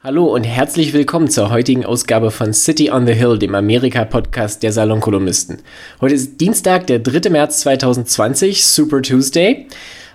[0.00, 4.70] Hallo und herzlich willkommen zur heutigen Ausgabe von City on the Hill, dem Amerika-Podcast der
[4.70, 5.60] Salonkolumnisten.
[6.00, 7.30] Heute ist Dienstag, der 3.
[7.30, 9.66] März 2020, Super Tuesday.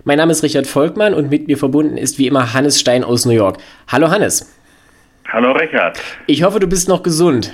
[0.05, 3.25] Mein Name ist Richard Volkmann und mit mir verbunden ist wie immer Hannes Stein aus
[3.25, 3.57] New York.
[3.89, 4.57] Hallo Hannes.
[5.27, 6.01] Hallo Richard.
[6.27, 7.51] Ich hoffe, du bist noch gesund.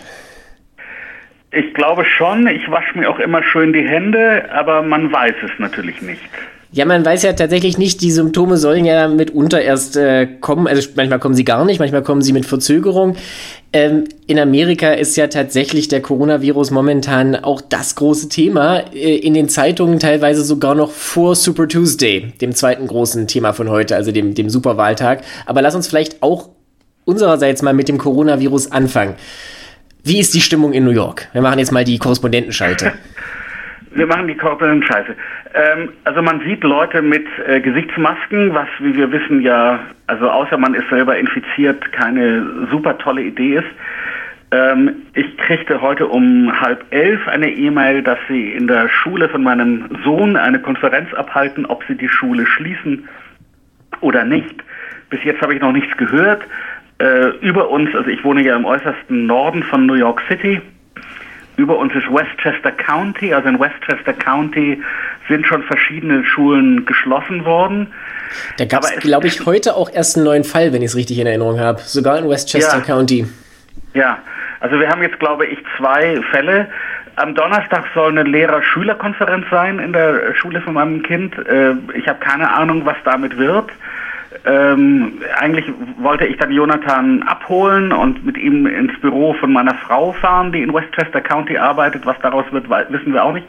[1.50, 2.46] Ich glaube schon.
[2.46, 6.30] Ich wasche mir auch immer schön die Hände, aber man weiß es natürlich nicht.
[6.71, 10.67] Ja, man weiß ja tatsächlich nicht, die Symptome sollen ja mitunter erst äh, kommen.
[10.67, 13.16] Also manchmal kommen sie gar nicht, manchmal kommen sie mit Verzögerung.
[13.73, 18.81] Ähm, in Amerika ist ja tatsächlich der Coronavirus momentan auch das große Thema.
[18.94, 23.70] Äh, in den Zeitungen teilweise sogar noch vor Super Tuesday, dem zweiten großen Thema von
[23.70, 25.23] heute, also dem, dem Superwahltag.
[25.47, 26.49] Aber lass uns vielleicht auch
[27.03, 29.16] unsererseits mal mit dem Coronavirus anfangen.
[30.03, 31.30] Wie ist die Stimmung in New York?
[31.33, 32.94] Wir machen jetzt mal die Korrespondentenschalte.
[33.91, 35.16] Wir machen die Korrespondenten scheiße.
[35.53, 40.57] Ähm, also man sieht Leute mit äh, Gesichtsmasken, was, wie wir wissen, ja, also außer
[40.57, 43.67] man ist selber infiziert, keine super tolle Idee ist.
[44.52, 49.44] Ähm, ich kriegte heute um halb elf eine E-Mail, dass sie in der Schule von
[49.44, 53.08] meinem Sohn eine Konferenz abhalten, ob sie die Schule schließen
[54.02, 54.64] oder nicht.
[55.09, 56.44] Bis jetzt habe ich noch nichts gehört.
[56.99, 60.61] Äh, über uns, also ich wohne ja im äußersten Norden von New York City,
[61.59, 64.81] über uns ist Westchester County, also in Westchester County
[65.27, 67.88] sind schon verschiedene Schulen geschlossen worden.
[68.57, 71.19] Da gab es, glaube ich, heute auch erst einen neuen Fall, wenn ich es richtig
[71.19, 71.80] in Erinnerung habe.
[71.81, 72.83] Sogar in Westchester ja.
[72.83, 73.27] County.
[73.93, 74.19] Ja,
[74.59, 76.67] also wir haben jetzt, glaube ich, zwei Fälle.
[77.15, 81.37] Am Donnerstag soll eine Lehrer-Schüler-Konferenz sein in der Schule von meinem Kind.
[81.37, 83.69] Äh, ich habe keine Ahnung, was damit wird.
[84.45, 85.66] Ähm, eigentlich
[85.98, 90.62] wollte ich dann Jonathan abholen und mit ihm ins Büro von meiner Frau fahren, die
[90.62, 92.06] in Westchester County arbeitet.
[92.06, 93.45] Was daraus wird, wissen wir auch nicht.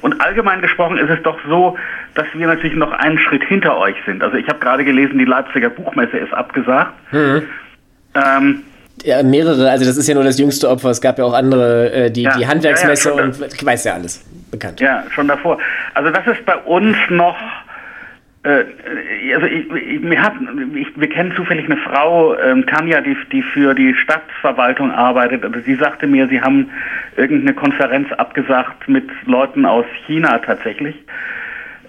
[0.00, 1.76] Und allgemein gesprochen ist es doch so,
[2.14, 4.22] dass wir natürlich noch einen Schritt hinter euch sind.
[4.22, 6.92] Also ich habe gerade gelesen, die Leipziger Buchmesse ist abgesagt.
[7.12, 7.42] Mhm.
[8.14, 8.62] Ähm,
[9.04, 11.92] ja, mehrere, also das ist ja nur das jüngste Opfer, es gab ja auch andere,
[11.92, 14.80] äh, die, ja, die Handwerksmesse ja, ja, und ich weiß ja alles bekannt.
[14.80, 15.58] Ja, schon davor.
[15.94, 17.36] Also das ist bei uns noch
[18.42, 20.32] also ich, ich, mir hat,
[20.74, 25.44] ich, wir kennen zufällig eine Frau, ähm, Tanja, die, die für die Stadtverwaltung arbeitet.
[25.44, 26.70] Also sie sagte mir, sie haben
[27.16, 30.96] irgendeine Konferenz abgesagt mit Leuten aus China tatsächlich.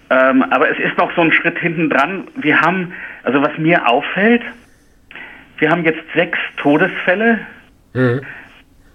[0.10, 2.28] Ähm, aber es ist noch so ein Schritt hinten dran.
[2.36, 2.92] Wir haben,
[3.24, 4.44] also was mir auffällt,
[5.58, 7.40] wir haben jetzt sechs Todesfälle.
[7.94, 8.22] Mhm.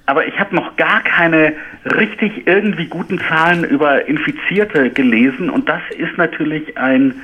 [0.07, 5.83] Aber ich habe noch gar keine richtig irgendwie guten Zahlen über Infizierte gelesen und das
[5.99, 7.15] ist natürlich ein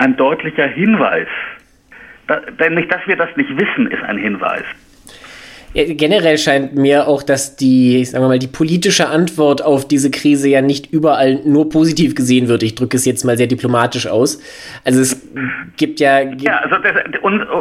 [0.00, 1.28] ein deutlicher Hinweis.
[2.26, 4.64] Da, nämlich, dass wir das nicht wissen, ist ein Hinweis.
[5.72, 10.48] Generell scheint mir auch, dass die, sagen wir mal, die politische Antwort auf diese Krise
[10.48, 12.64] ja nicht überall nur positiv gesehen wird.
[12.64, 14.42] Ich drücke es jetzt mal sehr diplomatisch aus.
[14.84, 15.30] Also es
[15.76, 16.22] gibt ja.
[16.38, 16.96] Ja, also das,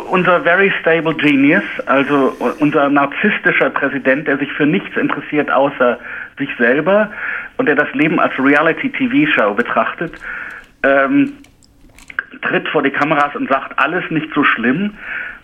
[0.09, 5.99] unser very stable genius, also unser narzisstischer Präsident, der sich für nichts interessiert außer
[6.39, 7.11] sich selber
[7.57, 10.13] und der das Leben als Reality-TV-Show betrachtet,
[10.81, 11.33] ähm,
[12.41, 14.95] tritt vor die Kameras und sagt, alles nicht so schlimm,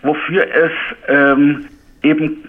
[0.02, 0.72] wofür es
[1.06, 1.66] ähm,
[2.02, 2.42] eben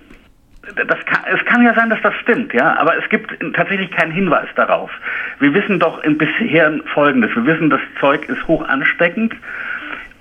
[0.76, 4.12] das kann, es kann ja sein, dass das stimmt, ja, aber es gibt tatsächlich keinen
[4.12, 4.92] Hinweis darauf.
[5.40, 7.32] Wir wissen doch bisher Folgendes.
[7.36, 9.34] Wir wissen, das Zeug ist hoch ansteckend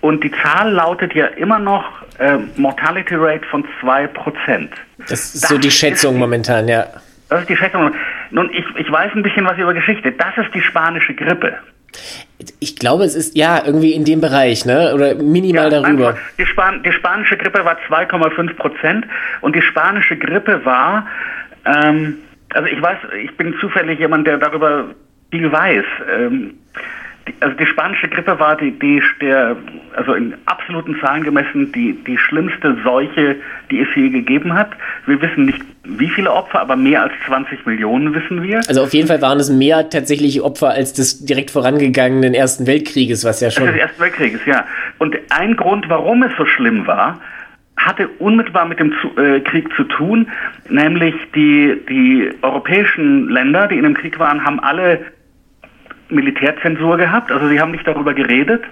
[0.01, 1.85] und die Zahl lautet ja immer noch
[2.19, 4.69] äh, Mortality Rate von 2%.
[5.09, 6.87] Das ist das so die Schätzung ist, momentan, ja.
[7.29, 7.93] Das ist die Schätzung.
[8.31, 10.13] Nun, ich, ich weiß ein bisschen was über Geschichte.
[10.13, 11.55] Das ist die spanische Grippe.
[12.61, 14.93] Ich glaube, es ist ja irgendwie in dem Bereich, ne?
[14.95, 16.09] Oder minimal ja, darüber.
[16.09, 19.07] Einfach, die, Span die, spanische Grippe war 2,5 Prozent
[19.41, 21.07] und die spanische Grippe war,
[21.65, 22.19] ähm,
[22.51, 24.95] also ich weiß, ich bin zufällig jemand, der darüber
[25.31, 25.85] viel weiß.
[26.15, 26.55] Ähm,
[27.41, 29.57] also die spanische Grippe war die, die der,
[29.97, 33.37] also in absoluten Zahlen gemessen, die, die schlimmste Seuche,
[33.71, 34.71] die es je gegeben hat.
[35.07, 38.59] Wir wissen nicht, wie viele Opfer, aber mehr als 20 Millionen wissen wir.
[38.69, 43.25] Also auf jeden Fall waren es mehr tatsächliche Opfer als des direkt vorangegangenen Ersten Weltkrieges,
[43.25, 43.67] was ja schon.
[43.67, 44.65] Des Ersten Weltkrieges, ja.
[44.99, 47.21] Und ein Grund, warum es so schlimm war,
[47.77, 50.29] hatte unmittelbar mit dem zu, äh, Krieg zu tun,
[50.69, 55.01] nämlich die, die europäischen Länder, die in dem Krieg waren, haben alle
[56.09, 58.63] Militärzensur gehabt, also sie haben nicht darüber geredet.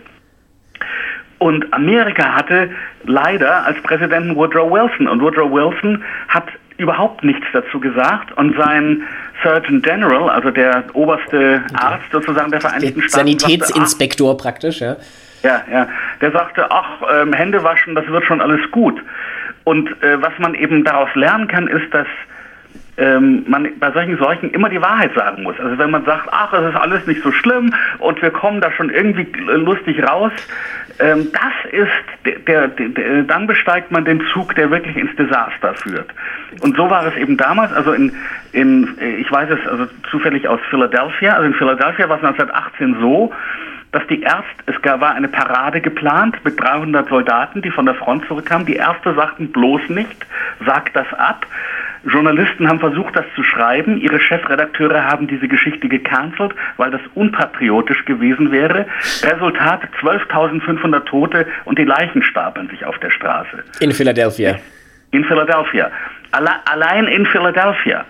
[1.38, 2.70] Und Amerika hatte
[3.04, 6.46] leider als Präsidenten Woodrow Wilson und Woodrow Wilson hat
[6.76, 9.02] überhaupt nichts dazu gesagt und sein
[9.42, 13.26] Surgeon General, also der oberste Arzt sozusagen der Vereinigten der Staaten.
[13.26, 14.96] Sanitätsinspektor sagte, praktisch, ja.
[15.42, 15.88] Ja, ja.
[16.20, 19.00] Der sagte, ach, ähm, Hände waschen, das wird schon alles gut.
[19.64, 22.06] Und äh, was man eben daraus lernen kann, ist, dass
[22.96, 25.58] ähm, man bei solchen Seuchen immer die Wahrheit sagen muss.
[25.58, 28.70] Also wenn man sagt, ach, es ist alles nicht so schlimm und wir kommen da
[28.73, 30.32] schon irgendwie lustig raus,
[31.00, 35.75] ähm, das ist der, der, der, dann besteigt man den Zug, der wirklich ins Desaster
[35.75, 36.11] führt.
[36.61, 38.12] Und so war es eben damals, also in,
[38.52, 43.32] in ich weiß es also zufällig aus Philadelphia, also in Philadelphia war es 1918 so,
[43.94, 48.26] dass die Ärzte, es war eine Parade geplant mit 300 Soldaten, die von der Front
[48.26, 48.67] zurückkamen.
[48.67, 50.26] Die Ärzte sagten bloß nicht,
[50.67, 51.46] sagt das ab.
[52.06, 54.00] Journalisten haben versucht, das zu schreiben.
[54.00, 58.86] Ihre Chefredakteure haben diese Geschichte gecancelt, weil das unpatriotisch gewesen wäre.
[59.22, 63.64] Resultat 12.500 Tote und die Leichen stapeln sich auf der Straße.
[63.80, 64.56] In Philadelphia.
[65.10, 65.90] In Philadelphia.
[66.32, 68.04] Allein in Philadelphia.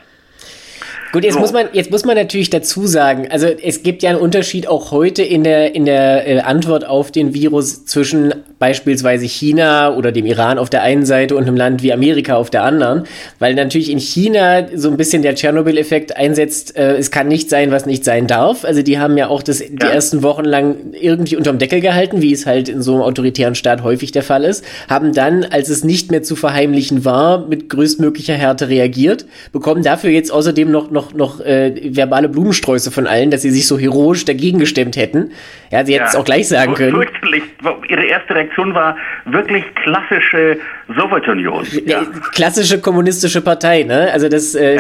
[1.15, 1.41] Gut, jetzt, so.
[1.41, 4.91] muss man, jetzt muss man natürlich dazu sagen, also es gibt ja einen Unterschied auch
[4.91, 10.25] heute in der, in der äh, Antwort auf den Virus zwischen beispielsweise China oder dem
[10.25, 13.05] Iran auf der einen Seite und einem Land wie Amerika auf der anderen,
[13.39, 17.71] weil natürlich in China so ein bisschen der Tschernobyl-Effekt einsetzt, äh, es kann nicht sein,
[17.73, 18.65] was nicht sein darf.
[18.65, 19.67] Also die haben ja auch das, ja.
[19.69, 23.55] die ersten Wochen lang irgendwie unterm Deckel gehalten, wie es halt in so einem autoritären
[23.55, 27.69] Staat häufig der Fall ist, haben dann, als es nicht mehr zu verheimlichen war, mit
[27.69, 33.31] größtmöglicher Härte reagiert, bekommen dafür jetzt außerdem noch, noch noch, äh, verbale Blumensträuße von allen,
[33.31, 35.33] dass sie sich so heroisch dagegen gestemmt hätten.
[35.75, 36.93] Ja, sie hätten es auch gleich sagen können.
[36.93, 37.43] Fürchterlich.
[37.89, 40.57] Ihre erste Reaktion war wirklich klassische
[40.97, 41.67] Sowjetunion.
[41.85, 42.03] Ja.
[42.33, 44.09] Klassische kommunistische Partei, ne?
[44.13, 44.79] Also das, äh,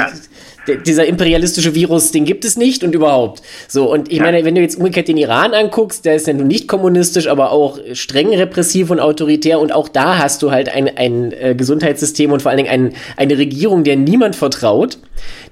[0.86, 3.42] dieser imperialistische Virus, den gibt es nicht und überhaupt.
[3.68, 4.24] So, und ich ja.
[4.24, 7.50] meine, wenn du jetzt umgekehrt den Iran anguckst, der ist ja nun nicht kommunistisch, aber
[7.50, 12.32] auch streng repressiv und autoritär und auch da hast du halt ein, ein äh, Gesundheitssystem
[12.32, 14.98] und vor allen Dingen ein, eine Regierung, der niemand vertraut.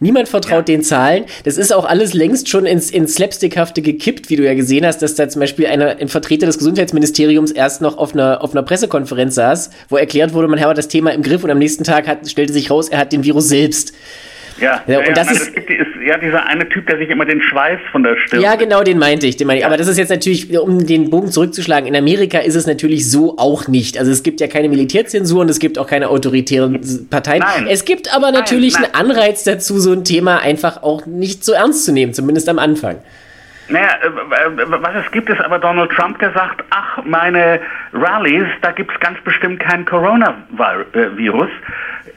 [0.01, 0.75] Niemand vertraut ja.
[0.75, 1.25] den Zahlen.
[1.45, 5.03] Das ist auch alles längst schon ins, ins Slapstickhafte gekippt, wie du ja gesehen hast,
[5.03, 8.63] dass da zum Beispiel einer, ein Vertreter des Gesundheitsministeriums erst noch auf einer, auf einer
[8.63, 12.09] Pressekonferenz saß, wo erklärt wurde, man habe das Thema im Griff und am nächsten Tag
[12.09, 13.93] hat, stellte sich raus, er hat den Virus selbst.
[14.63, 17.11] Ja, ja, und ja, das nein, ist, gibt, ist, ja dieser eine Typ, der sich
[17.11, 18.41] immer den Schweiß von der Stirn.
[18.41, 19.67] Ja, genau, den meinte ich, den meinte ich.
[19.67, 23.37] Aber das ist jetzt natürlich, um den Bogen zurückzuschlagen, in Amerika ist es natürlich so
[23.39, 23.99] auch nicht.
[23.99, 27.41] Also es gibt ja keine Militärzensur und es gibt auch keine autoritären Parteien.
[27.41, 27.67] Nein.
[27.69, 31.53] Es gibt aber natürlich nein, einen Anreiz dazu, so ein Thema einfach auch nicht so
[31.53, 32.99] ernst zu nehmen, zumindest am Anfang.
[33.69, 37.61] Naja, äh, was es gibt, ist aber Donald Trump, der sagt, ach, meine
[37.93, 41.51] Rallies, da gibt es ganz bestimmt kein Coronavirus.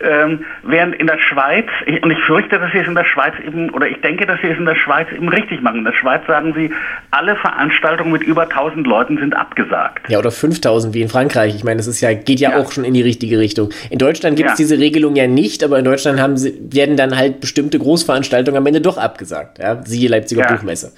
[0.02, 1.68] Ähm, während in der Schweiz,
[2.02, 4.48] und ich fürchte, dass sie es in der Schweiz eben, oder ich denke, dass sie
[4.48, 5.80] es in der Schweiz eben richtig machen.
[5.80, 6.72] In der Schweiz sagen sie,
[7.12, 10.10] alle Veranstaltungen mit über 1000 Leuten sind abgesagt.
[10.10, 11.56] Ja, oder 5000 wie in Frankreich.
[11.56, 12.58] Ich meine, das ist ja, geht ja, ja.
[12.58, 13.70] auch schon in die richtige Richtung.
[13.90, 14.64] In Deutschland gibt es ja.
[14.66, 18.66] diese Regelung ja nicht, aber in Deutschland haben sie, werden dann halt bestimmte Großveranstaltungen am
[18.68, 19.60] Ende doch abgesagt.
[19.60, 19.82] Ja?
[19.86, 20.52] Siehe Leipziger ja.
[20.52, 20.92] Buchmesse.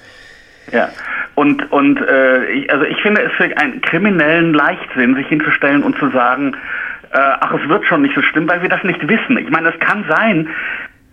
[0.72, 0.90] Ja,
[1.38, 5.96] und, und äh, ich, also ich finde es für einen kriminellen Leichtsinn, sich hinzustellen und
[6.00, 6.58] zu sagen,
[7.12, 9.38] äh, ach, es wird schon nicht so schlimm, weil wir das nicht wissen.
[9.38, 10.50] Ich meine, es kann sein,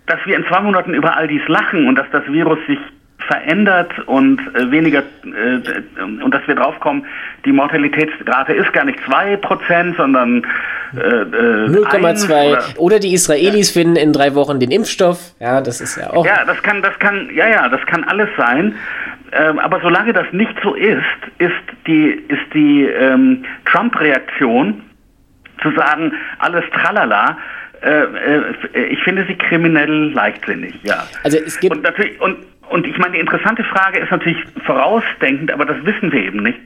[0.07, 2.79] dass wir in zwei Monaten über all dies lachen und dass das Virus sich
[3.27, 7.07] verändert und äh, weniger äh, und dass wir draufkommen,
[7.45, 10.45] die Mortalitätsrate ist gar nicht 2%, sondern
[10.95, 13.81] äh, 0,2 äh, oder, oder, die Israelis ja.
[13.81, 15.35] finden in drei Wochen den Impfstoff.
[15.41, 16.27] Ja, das ist ja auch.
[16.27, 18.75] Ja, das kann, das kann, ja, ja, das kann alles sein.
[19.33, 21.01] Ähm, aber solange das nicht so ist,
[21.39, 21.53] ist
[21.87, 24.83] die, ist die ähm, Trump-Reaktion
[25.63, 27.39] zu sagen, alles tralala,
[27.83, 31.07] äh, äh, ich finde sie kriminell leichtsinnig, ja.
[31.23, 32.39] Also es gibt und natürlich und
[32.71, 36.59] und ich meine, die interessante Frage ist natürlich vorausdenkend, aber das wissen wir eben nicht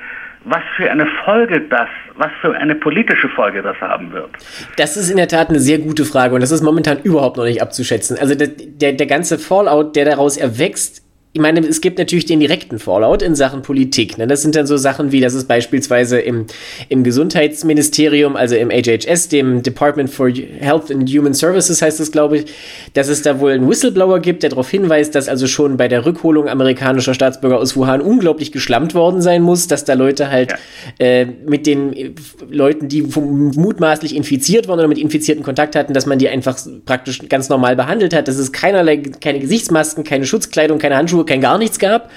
[0.45, 4.31] was für eine Folge das, was für eine politische Folge das haben wird.
[4.77, 7.45] Das ist in der Tat eine sehr gute Frage und das ist momentan überhaupt noch
[7.45, 8.17] nicht abzuschätzen.
[8.19, 11.03] Also der, der, der ganze Fallout, der daraus erwächst,
[11.35, 14.17] ich meine, es gibt natürlich den direkten Fallout in Sachen Politik.
[14.17, 14.27] Ne?
[14.27, 16.47] Das sind dann so Sachen wie, dass es beispielsweise im,
[16.89, 22.39] im Gesundheitsministerium, also im HHS, dem Department for Health and Human Services heißt es, glaube
[22.39, 22.47] ich,
[22.95, 26.07] dass es da wohl einen Whistleblower gibt, der darauf hinweist, dass also schon bei der
[26.07, 30.53] Rückholung amerikanischer Staatsbürger aus Wuhan unglaublich geschlammt worden sein muss, dass da Leute halt
[30.99, 31.07] ja.
[31.07, 32.17] äh, mit den
[32.51, 37.21] Leuten, die mutmaßlich infiziert waren oder mit Infizierten Kontakt hatten, dass man die einfach praktisch
[37.29, 41.41] ganz normal behandelt hat, dass es keinerlei, keine Gesichtsmasken, keine Schutzkleidung, keine Handschuhe Handschuhe, kein
[41.41, 42.11] gar nichts gab.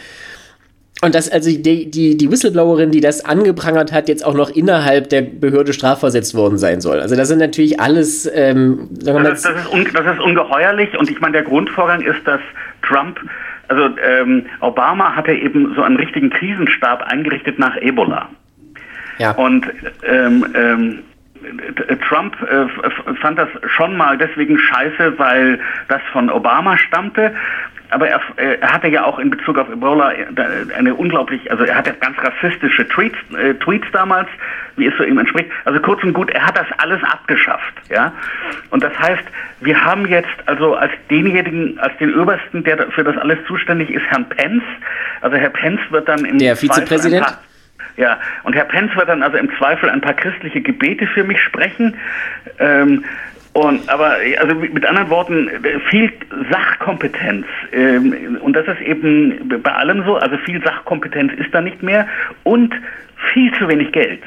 [1.04, 5.10] Und dass also die, die, die Whistleblowerin, die das angeprangert hat, jetzt auch noch innerhalb
[5.10, 7.00] der Behörde strafversetzt worden sein soll.
[7.00, 9.30] Also das sind natürlich alles, ähm, sagen wir mal.
[9.30, 12.40] Das ist, das, ist un, das ist ungeheuerlich und ich meine, der Grundvorgang ist, dass
[12.88, 13.20] Trump,
[13.68, 18.30] also ähm, Obama hatte eben so einen richtigen Krisenstab eingerichtet nach Ebola.
[19.18, 19.32] Ja.
[19.32, 19.66] Und
[20.08, 21.00] ähm, ähm,
[22.08, 27.34] Trump äh, fand das schon mal deswegen scheiße, weil das von Obama stammte.
[27.92, 30.14] Aber er, er hatte ja auch in Bezug auf Ebola
[30.78, 34.30] eine unglaublich, also er hatte ganz rassistische Tweets, äh, Tweets damals,
[34.78, 35.52] wie es so ihm entspricht.
[35.66, 38.14] Also kurz und gut, er hat das alles abgeschafft, ja.
[38.70, 39.24] Und das heißt,
[39.60, 44.06] wir haben jetzt also als denjenigen, als den Obersten, der für das alles zuständig ist,
[44.08, 44.64] Herrn Pence.
[45.20, 47.26] Also Herr Pence wird dann im der Vizepräsident.
[47.98, 51.42] Ja, und Herr Pence wird dann also im Zweifel ein paar christliche Gebete für mich
[51.42, 51.96] sprechen.
[52.60, 53.04] Ähm,
[53.54, 55.50] und aber also mit anderen Worten
[55.90, 56.12] viel
[56.50, 60.16] Sachkompetenz ähm, und das ist eben bei allem so.
[60.16, 62.08] Also viel Sachkompetenz ist da nicht mehr
[62.44, 62.74] und
[63.34, 64.22] viel zu wenig Geld.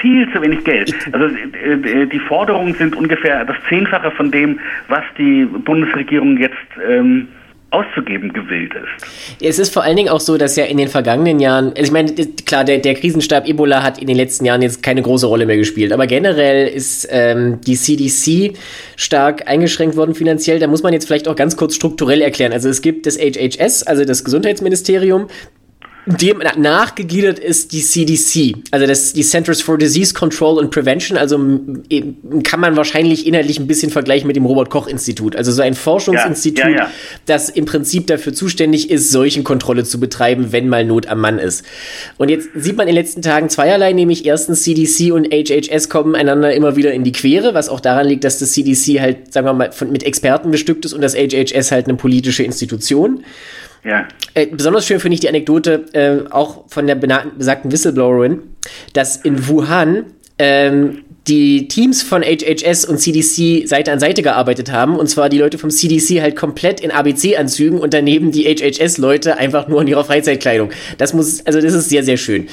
[0.00, 0.94] Viel zu wenig Geld.
[1.12, 7.28] Also äh, die Forderungen sind ungefähr das Zehnfache von dem, was die Bundesregierung jetzt ähm,
[7.74, 9.42] auszugeben gewillt ist.
[9.42, 11.90] Es ist vor allen Dingen auch so, dass ja in den vergangenen Jahren, also ich
[11.90, 12.12] meine,
[12.46, 15.56] klar, der, der Krisenstab Ebola hat in den letzten Jahren jetzt keine große Rolle mehr
[15.56, 18.56] gespielt, aber generell ist ähm, die CDC
[18.96, 20.58] stark eingeschränkt worden finanziell.
[20.58, 22.52] Da muss man jetzt vielleicht auch ganz kurz strukturell erklären.
[22.52, 25.26] Also es gibt das HHS, also das Gesundheitsministerium,
[26.06, 31.36] dem nachgegliedert ist die CDC, also das, die Centers for Disease Control and Prevention, also
[32.42, 36.68] kann man wahrscheinlich inhaltlich ein bisschen vergleichen mit dem Robert-Koch-Institut, also so ein Forschungsinstitut, ja,
[36.68, 36.90] ja, ja.
[37.24, 41.64] das im Prinzip dafür zuständig ist, Seuchenkontrolle zu betreiben, wenn mal Not am Mann ist.
[42.18, 46.14] Und jetzt sieht man in den letzten Tagen zweierlei, nämlich erstens CDC und HHS kommen
[46.14, 49.46] einander immer wieder in die Quere, was auch daran liegt, dass das CDC halt, sagen
[49.46, 53.24] wir mal, von, mit Experten bestückt ist und das HHS halt eine politische Institution.
[53.84, 54.08] Ja.
[54.32, 58.40] Äh, besonders schön finde ich die Anekdote äh, auch von der besagten Whistleblowerin,
[58.94, 60.06] dass in Wuhan
[60.38, 64.96] ähm, die Teams von HHS und CDC Seite an Seite gearbeitet haben.
[64.96, 69.68] Und zwar die Leute vom CDC halt komplett in ABC-Anzügen und daneben die HHS-Leute einfach
[69.68, 70.70] nur in ihrer Freizeitkleidung.
[70.98, 72.48] Das muss, also das ist sehr, sehr schön.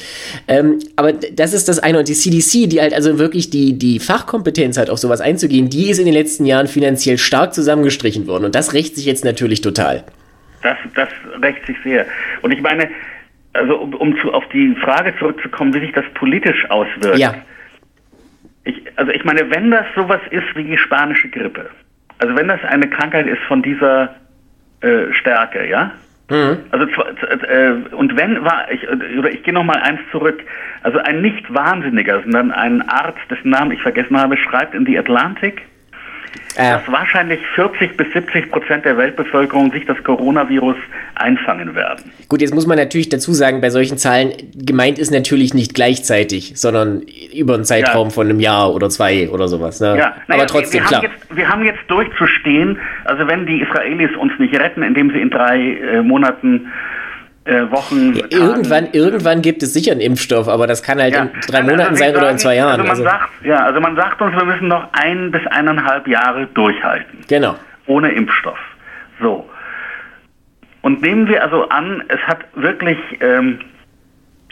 [0.48, 2.00] Ähm, aber das ist das eine.
[2.00, 5.90] Und die CDC, die halt also wirklich die, die Fachkompetenz hat, auf sowas einzugehen, die
[5.90, 8.46] ist in den letzten Jahren finanziell stark zusammengestrichen worden.
[8.46, 10.06] Und das rächt sich jetzt natürlich total.
[10.62, 11.10] Das, das
[11.41, 12.06] rächt sich sehr.
[12.41, 12.89] Und ich meine,
[13.53, 17.18] also um, um zu, auf die Frage zurückzukommen, wie sich das politisch auswirkt.
[17.18, 17.36] Ja.
[18.63, 21.70] Ich, also ich meine, wenn das sowas ist wie die spanische Grippe,
[22.20, 24.15] also wenn das eine Krankheit ist von dieser
[24.82, 25.91] äh, Stärke, ja?
[26.30, 26.60] Mhm.
[26.70, 30.41] Also äh, und wenn war ich oder ich gehe noch mal eins zurück.
[30.82, 34.98] Also ein nicht Wahnsinniger, sondern ein Arzt, dessen Namen ich vergessen habe, schreibt in die
[34.98, 35.62] Atlantik,
[36.56, 36.72] äh.
[36.72, 40.76] dass wahrscheinlich 40 bis 70 Prozent der Weltbevölkerung sich das Coronavirus
[41.16, 42.12] einfangen werden.
[42.28, 46.54] Gut, jetzt muss man natürlich dazu sagen, bei solchen Zahlen gemeint ist natürlich nicht gleichzeitig,
[46.56, 48.14] sondern über einen Zeitraum ja.
[48.14, 49.80] von einem Jahr oder zwei oder sowas.
[49.80, 49.98] Ne?
[49.98, 51.02] Ja, naja, aber trotzdem, wir, wir klar.
[51.02, 55.22] Haben jetzt, wir haben jetzt durchzustehen, also wenn die Israelis uns nicht retten, indem sie
[55.22, 56.68] in drei äh, Monaten
[57.46, 58.14] äh, Wochen.
[58.14, 61.24] Ja, irgendwann, irgendwann gibt es sicher einen Impfstoff, aber das kann halt ja.
[61.24, 62.82] in drei also Monaten sein oder in zwei Jahren.
[62.82, 63.04] Also man, also.
[63.04, 67.20] Sagt, ja, also man sagt uns, wir müssen noch ein bis eineinhalb Jahre durchhalten.
[67.28, 67.56] Genau.
[67.88, 68.60] Ohne Impfstoff.
[69.22, 69.50] So.
[70.82, 73.60] Und nehmen wir also an, es hat wirklich ähm,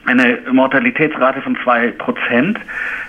[0.05, 2.59] eine Mortalitätsrate von zwei Prozent,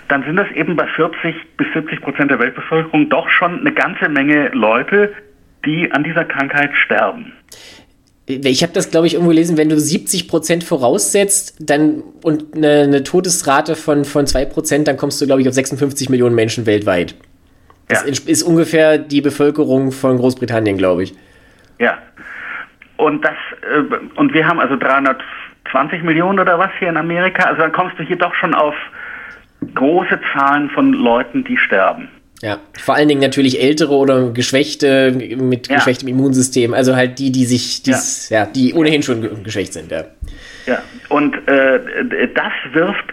[0.08, 4.08] dann sind das eben bei 40 bis 70 Prozent der Weltbevölkerung doch schon eine ganze
[4.08, 5.12] Menge Leute,
[5.64, 7.32] die an dieser Krankheit sterben.
[8.26, 12.82] Ich habe das, glaube ich, irgendwo gelesen, wenn du 70 Prozent voraussetzt dann, und eine,
[12.82, 16.66] eine Todesrate von, von 2 Prozent, dann kommst du, glaube ich, auf 56 Millionen Menschen
[16.66, 17.16] weltweit.
[17.88, 18.12] Das ja.
[18.26, 21.14] ist ungefähr die Bevölkerung von Großbritannien, glaube ich.
[21.80, 21.98] Ja.
[22.96, 27.44] Und das, äh, und wir haben also 320 Millionen oder was hier in Amerika.
[27.44, 28.74] Also dann kommst du hier doch schon auf
[29.74, 32.08] große Zahlen von Leuten, die sterben.
[32.42, 35.76] Ja, vor allen Dingen natürlich ältere oder Geschwächte mit ja.
[35.76, 38.44] geschwächtem Immunsystem, also halt die, die sich, dies, ja.
[38.44, 38.46] ja.
[38.46, 40.04] die ohnehin schon geschwächt sind, ja.
[40.66, 41.80] Ja, und äh,
[42.34, 43.04] das wirft,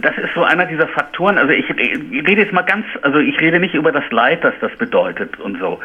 [0.00, 3.38] das ist so einer dieser Faktoren, also ich, ich, rede jetzt mal ganz, also ich
[3.40, 5.78] rede nicht über das Leid, das das bedeutet und so,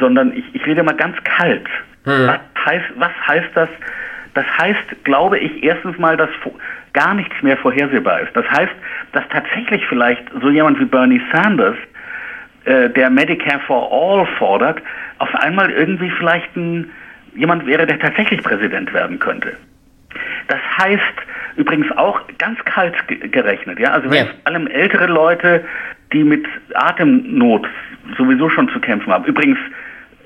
[0.00, 1.68] sondern ich, ich rede mal ganz kalt.
[2.04, 2.26] Hm.
[2.26, 3.68] Was, heißt, was heißt das?
[4.34, 6.30] Das heißt, glaube ich, erstens mal, dass
[6.92, 8.34] gar nichts mehr vorhersehbar ist.
[8.34, 8.72] Das heißt,
[9.12, 11.76] dass tatsächlich vielleicht so jemand wie Bernie Sanders
[12.66, 14.82] äh, der Medicare for All fordert,
[15.18, 16.90] auf einmal irgendwie vielleicht ein,
[17.34, 19.56] jemand wäre, der tatsächlich Präsident werden könnte.
[20.48, 21.02] Das heißt
[21.56, 23.92] übrigens auch ganz kalt gerechnet, ja.
[23.92, 24.32] Also wenn ja.
[24.32, 25.64] vor allem ältere Leute,
[26.12, 26.44] die mit
[26.74, 27.68] Atemnot
[28.18, 29.24] sowieso schon zu kämpfen haben.
[29.26, 29.58] Übrigens,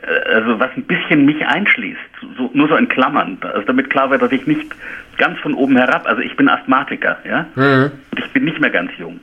[0.03, 1.99] äh, also was ein bisschen mich einschließt,
[2.39, 4.75] so, nur so in Klammern, also damit klar wird, dass ich nicht
[5.19, 7.47] ganz von oben herab, also ich bin Asthmatiker, ja.
[7.55, 7.93] Mhm.
[8.13, 9.21] Und ich bin nicht mehr ganz jung.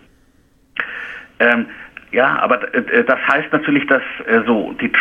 [1.40, 1.66] Ähm,
[2.12, 4.92] ja, aber äh, das heißt natürlich, dass äh, so die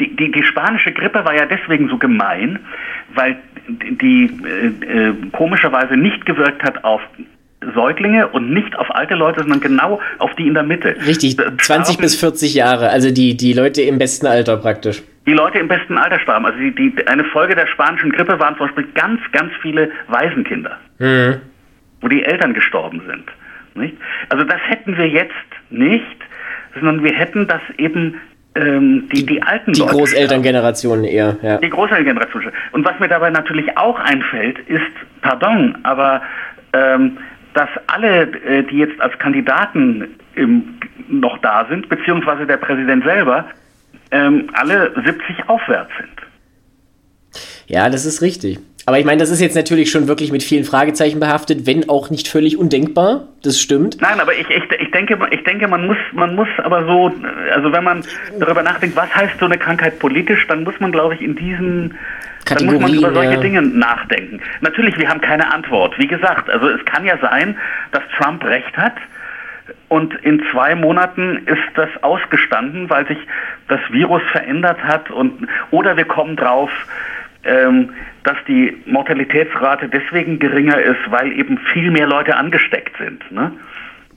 [0.00, 2.60] die, die, die spanische Grippe war ja deswegen so gemein,
[3.14, 3.36] weil
[3.68, 7.00] die äh, äh, komischerweise nicht gewirkt hat auf
[7.74, 10.94] Säuglinge und nicht auf alte Leute, sondern genau auf die in der Mitte.
[11.06, 15.02] Richtig, 20 bis 40 Jahre, also die, die Leute im besten Alter praktisch.
[15.26, 16.46] Die Leute im besten Alter starben.
[16.46, 20.78] Also die, die, eine Folge der spanischen Grippe waren zum Beispiel ganz, ganz viele Waisenkinder,
[20.98, 21.40] mhm.
[22.00, 23.24] wo die Eltern gestorben sind.
[23.74, 23.96] Nicht?
[24.28, 25.32] Also das hätten wir jetzt
[25.70, 26.04] nicht,
[26.74, 28.14] sondern wir hätten das eben
[28.54, 31.58] ähm, die, die alten Die Großelterngenerationen eher, ja.
[31.58, 32.44] Die Großelterngeneration.
[32.72, 34.80] Und was mir dabei natürlich auch einfällt, ist,
[35.20, 36.22] pardon, aber
[36.72, 37.18] ähm,
[37.58, 43.46] dass alle, äh, die jetzt als Kandidaten im, noch da sind, beziehungsweise der Präsident selber,
[44.12, 47.42] ähm, alle 70 aufwärts sind.
[47.66, 48.60] Ja, das ist richtig.
[48.86, 52.10] Aber ich meine, das ist jetzt natürlich schon wirklich mit vielen Fragezeichen behaftet, wenn auch
[52.10, 53.26] nicht völlig undenkbar.
[53.42, 54.00] Das stimmt.
[54.00, 57.12] Nein, aber ich, ich, ich, denke, ich denke, man muss, man muss aber so,
[57.52, 58.04] also wenn man
[58.38, 61.96] darüber nachdenkt, was heißt so eine Krankheit politisch, dann muss man, glaube ich, in diesen
[62.54, 63.38] dann muss man über solche.
[63.38, 64.40] Dinge nachdenken.
[64.60, 65.98] Natürlich, wir haben keine Antwort.
[65.98, 67.56] Wie gesagt, also es kann ja sein,
[67.92, 68.94] dass Trump recht hat
[69.88, 73.18] und in zwei Monaten ist das ausgestanden, weil sich
[73.68, 76.70] das Virus verändert hat und oder wir kommen drauf,
[77.44, 77.90] ähm,
[78.24, 83.30] dass die Mortalitätsrate deswegen geringer ist, weil eben viel mehr Leute angesteckt sind.
[83.30, 83.52] Ne?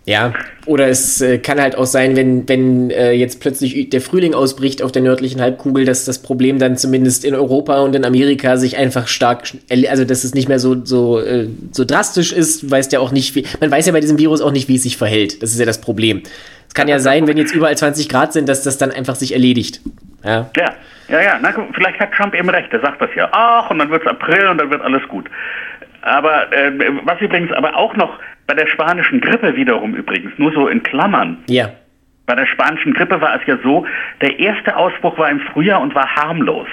[0.05, 0.33] Ja,
[0.65, 4.81] oder es äh, kann halt auch sein, wenn, wenn äh, jetzt plötzlich der Frühling ausbricht
[4.81, 8.77] auf der nördlichen Halbkugel, dass das Problem dann zumindest in Europa und in Amerika sich
[8.77, 12.99] einfach stark, also dass es nicht mehr so, so, äh, so drastisch ist, weiß ja
[12.99, 15.43] auch nicht, wie, man weiß ja bei diesem Virus auch nicht, wie es sich verhält.
[15.43, 16.23] Das ist ja das Problem.
[16.67, 19.33] Es kann ja sein, wenn jetzt überall 20 Grad sind, dass das dann einfach sich
[19.33, 19.81] erledigt.
[20.23, 20.73] Ja, ja,
[21.09, 21.39] ja, ja.
[21.39, 23.29] Na, vielleicht hat Trump eben recht, er sagt das ja.
[23.33, 25.29] Ach, und dann wird es April und dann wird alles gut.
[26.01, 26.71] Aber äh,
[27.03, 28.17] was übrigens aber auch noch
[28.51, 31.37] bei der spanischen Grippe wiederum übrigens, nur so in Klammern.
[31.47, 31.69] Ja.
[32.25, 33.85] Bei der spanischen Grippe war es ja so,
[34.21, 36.67] der erste Ausbruch war im Frühjahr und war harmlos.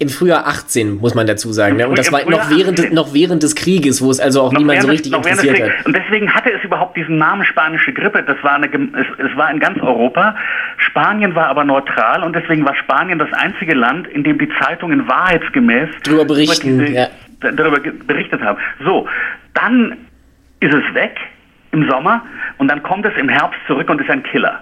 [0.00, 1.76] Im Frühjahr 18, muss man dazu sagen.
[1.76, 1.86] Ne?
[1.86, 4.88] Und das war noch während, noch während des Krieges, wo es also auch niemand so
[4.88, 5.86] richtig interessiert hat.
[5.86, 8.24] Und deswegen hatte es überhaupt diesen Namen spanische Grippe.
[8.24, 10.34] Das war eine, es, es, war in ganz Europa.
[10.78, 15.06] Spanien war aber neutral und deswegen war Spanien das einzige Land, in dem die Zeitungen
[15.06, 17.08] wahrheitsgemäß darüber berichten, über diese, ja.
[17.52, 18.58] darüber berichtet haben.
[18.84, 19.06] So,
[19.54, 19.96] dann
[20.64, 21.16] ist es weg
[21.72, 22.22] im Sommer
[22.58, 24.60] und dann kommt es im Herbst zurück und ist ein Killer.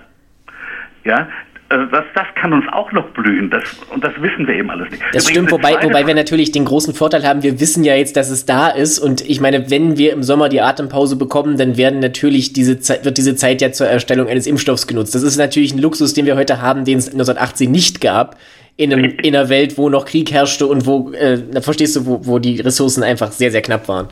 [1.04, 1.28] Ja,
[1.68, 3.48] das, das kann uns auch noch blühen.
[3.50, 5.02] Das, und das wissen wir eben alles nicht.
[5.12, 8.16] Das Übrigens stimmt, wobei, wobei wir natürlich den großen Vorteil haben, wir wissen ja jetzt,
[8.16, 8.98] dass es da ist.
[8.98, 13.04] Und ich meine, wenn wir im Sommer die Atempause bekommen, dann werden natürlich diese Zeit,
[13.04, 15.14] wird diese Zeit ja zur Erstellung eines Impfstoffs genutzt.
[15.14, 18.36] Das ist natürlich ein Luxus, den wir heute haben, den es 1918 nicht gab.
[18.76, 22.26] In, einem, in einer Welt, wo noch Krieg herrschte und wo, äh, verstehst du, wo,
[22.26, 24.08] wo die Ressourcen einfach sehr, sehr knapp waren.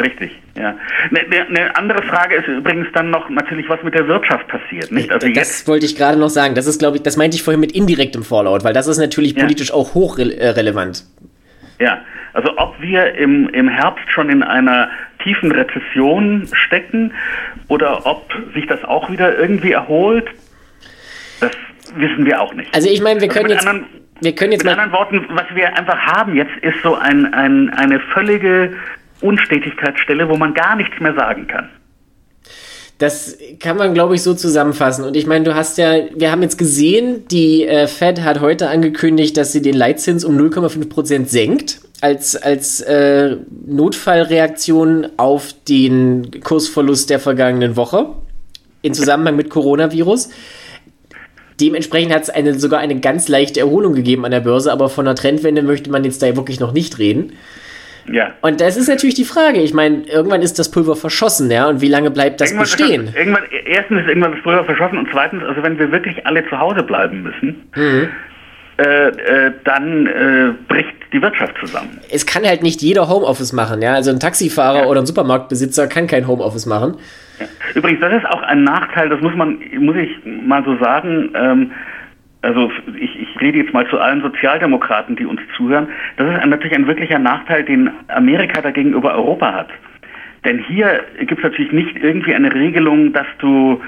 [0.00, 0.76] Richtig, ja.
[1.10, 4.92] Eine ne, ne andere Frage ist übrigens dann noch natürlich, was mit der Wirtschaft passiert.
[4.92, 5.10] Nicht?
[5.10, 6.54] Also das jetzt, wollte ich gerade noch sagen.
[6.54, 9.32] Das ist, glaube ich, das meinte ich vorhin mit indirektem Fallout, weil das ist natürlich
[9.32, 9.42] ja.
[9.42, 11.04] politisch auch hochrelevant.
[11.78, 14.90] Äh, ja, also ob wir im, im Herbst schon in einer
[15.24, 17.12] tiefen Rezession stecken
[17.66, 20.28] oder ob sich das auch wieder irgendwie erholt,
[21.40, 21.52] das
[21.96, 22.72] wissen wir auch nicht.
[22.72, 23.84] Also ich meine, wir also können also jetzt...
[24.20, 27.70] Wir können jetzt mit anderen Worten, was wir einfach haben jetzt, ist so ein, ein,
[27.70, 28.72] eine völlige
[29.20, 31.68] Unstetigkeitsstelle, wo man gar nichts mehr sagen kann.
[32.98, 35.04] Das kann man, glaube ich, so zusammenfassen.
[35.04, 38.68] Und ich meine, du hast ja, wir haben jetzt gesehen, die äh, Fed hat heute
[38.68, 46.40] angekündigt, dass sie den Leitzins um 0,5 Prozent senkt, als, als äh, Notfallreaktion auf den
[46.42, 48.14] Kursverlust der vergangenen Woche
[48.82, 50.30] in Zusammenhang mit Coronavirus.
[51.60, 55.06] Dementsprechend hat es eine, sogar eine ganz leichte Erholung gegeben an der Börse, aber von
[55.06, 57.32] einer Trendwende möchte man jetzt da wirklich noch nicht reden.
[58.10, 58.32] Ja.
[58.40, 59.60] Und das ist natürlich die Frage.
[59.60, 63.14] Ich meine, irgendwann ist das Pulver verschossen, ja, und wie lange bleibt das irgendwann bestehen?
[63.16, 66.58] Irgendwann, erstens ist irgendwann das Pulver verschossen und zweitens, also wenn wir wirklich alle zu
[66.58, 68.08] Hause bleiben müssen, mhm.
[68.78, 71.98] äh, äh, dann äh, bricht die Wirtschaft zusammen.
[72.10, 73.94] Es kann halt nicht jeder Homeoffice machen, ja.
[73.94, 74.86] Also ein Taxifahrer ja.
[74.86, 76.96] oder ein Supermarktbesitzer kann kein Homeoffice machen.
[77.40, 77.46] Ja.
[77.74, 81.70] Übrigens, das ist auch ein Nachteil, das muss man, muss ich mal so sagen, ähm,
[82.42, 86.76] also ich, ich rede jetzt mal zu allen Sozialdemokraten, die uns zuhören, das ist natürlich
[86.76, 89.68] ein wirklicher Nachteil, den Amerika da gegenüber Europa hat.
[90.44, 93.82] Denn hier gibt es natürlich nicht irgendwie eine Regelung, dass du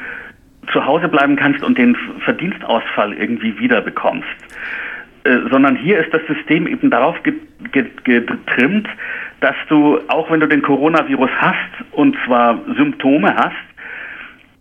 [0.72, 4.28] zu Hause bleiben kannst und den Verdienstausfall irgendwie wiederbekommst.
[5.24, 8.88] Äh, sondern hier ist das System eben darauf getrimmt,
[9.40, 13.69] dass du, auch wenn du den Coronavirus hast und zwar Symptome hast,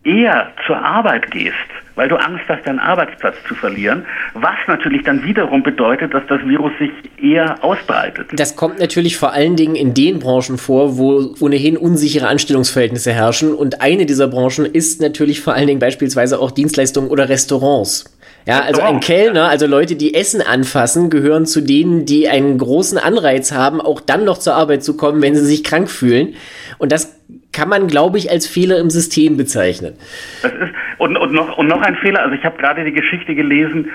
[0.03, 1.55] eher zur Arbeit gehst,
[1.95, 6.41] weil du Angst hast, deinen Arbeitsplatz zu verlieren, was natürlich dann wiederum bedeutet, dass das
[6.45, 8.27] Virus sich eher ausbreitet.
[8.33, 13.53] Das kommt natürlich vor allen Dingen in den Branchen vor, wo ohnehin unsichere Anstellungsverhältnisse herrschen
[13.53, 18.05] und eine dieser Branchen ist natürlich vor allen Dingen beispielsweise auch Dienstleistungen oder Restaurants.
[18.47, 22.97] Ja, also ein Kellner, also Leute, die Essen anfassen, gehören zu denen, die einen großen
[22.97, 26.35] Anreiz haben, auch dann noch zur Arbeit zu kommen, wenn sie sich krank fühlen.
[26.77, 27.19] Und das
[27.59, 29.95] kann man, glaube ich, als Fehler im System bezeichnen.
[30.41, 33.35] Das ist, und, und, noch, und noch ein Fehler, also ich habe gerade die Geschichte
[33.35, 33.89] gelesen,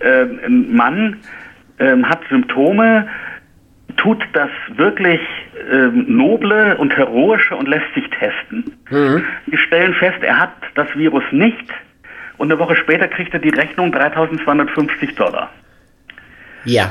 [0.00, 1.18] äh, ein Mann
[1.76, 3.06] äh, hat Symptome,
[3.98, 5.20] tut das wirklich
[5.70, 8.72] äh, Noble und Heroische und lässt sich testen.
[8.88, 9.22] Mhm.
[9.52, 11.68] Die stellen fest, er hat das Virus nicht
[12.38, 15.50] und eine Woche später kriegt er die Rechnung 3250 Dollar.
[16.64, 16.90] Ja.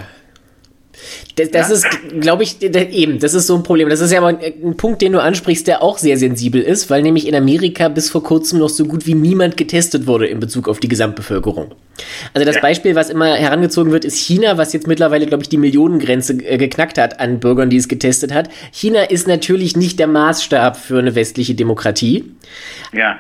[1.36, 1.76] Das, das ja?
[1.76, 1.88] ist,
[2.20, 3.90] glaube ich, eben, das ist so ein Problem.
[3.90, 7.02] Das ist ja aber ein, Punkt, den du ansprichst, der auch sehr sensibel ist, weil
[7.02, 10.68] nämlich in Amerika bis vor kurzem noch so gut wie niemand getestet wurde in Bezug
[10.68, 11.72] auf die Gesamtbevölkerung.
[12.34, 12.62] Also das ja.
[12.62, 16.58] Beispiel, was immer herangezogen wird, ist China, was jetzt mittlerweile, glaube ich, die Millionengrenze äh,
[16.58, 18.50] geknackt hat an Bürgern, die es getestet hat.
[18.72, 22.26] China ist natürlich nicht der Maßstab für eine westliche Demokratie.
[22.94, 23.20] Ja.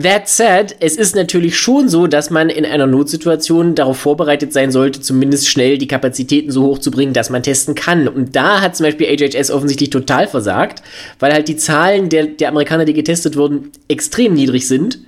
[0.00, 4.70] That said, es ist natürlich schon so, dass man in einer Notsituation darauf vorbereitet sein
[4.70, 8.08] sollte, zumindest schnell die Kapazitäten so hoch zu bringen, dass man testen kann.
[8.08, 10.82] Und da hat zum Beispiel HHS offensichtlich total versagt,
[11.18, 14.98] weil halt die Zahlen der, der Amerikaner, die getestet wurden, extrem niedrig sind.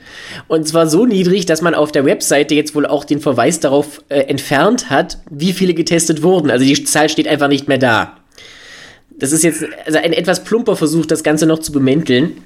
[0.48, 4.02] Und zwar so niedrig, dass man auf der Webseite jetzt wohl auch den Verweis darauf
[4.08, 6.50] äh, entfernt hat, wie viele getestet wurden.
[6.50, 8.16] Also die Zahl steht einfach nicht mehr da.
[9.16, 12.42] Das ist jetzt also ein etwas plumper Versuch, das Ganze noch zu bemänteln.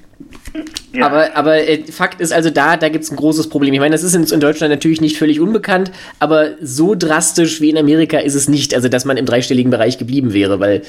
[0.93, 1.05] Ja.
[1.05, 3.73] Aber, aber äh, Fakt ist also da, da gibt es ein großes Problem.
[3.73, 7.69] Ich meine, das ist in, in, Deutschland natürlich nicht völlig unbekannt, aber so drastisch wie
[7.69, 10.81] in Amerika ist es nicht, also dass man im dreistelligen Bereich geblieben wäre, weil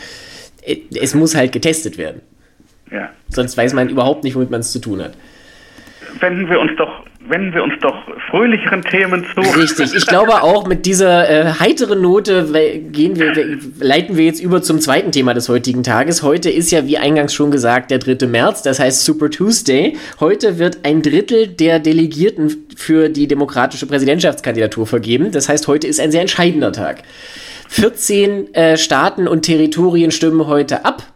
[0.62, 2.22] äh, es muss halt getestet werden.
[2.90, 3.10] Ja.
[3.28, 5.12] Sonst weiß man überhaupt nicht, womit man es zu tun hat.
[6.18, 7.94] Wenden wir uns doch wenden wir uns doch
[8.30, 9.40] fröhlicheren Themen zu.
[9.40, 12.48] Richtig, ich glaube auch mit dieser äh, heiteren Note
[12.90, 16.22] gehen wir, leiten wir jetzt über zum zweiten Thema des heutigen Tages.
[16.22, 18.26] Heute ist ja, wie eingangs schon gesagt, der 3.
[18.26, 19.96] März, das heißt Super Tuesday.
[20.18, 25.30] Heute wird ein Drittel der Delegierten für die demokratische Präsidentschaftskandidatur vergeben.
[25.30, 27.02] Das heißt, heute ist ein sehr entscheidender Tag.
[27.68, 31.09] 14 äh, Staaten und Territorien stimmen heute ab.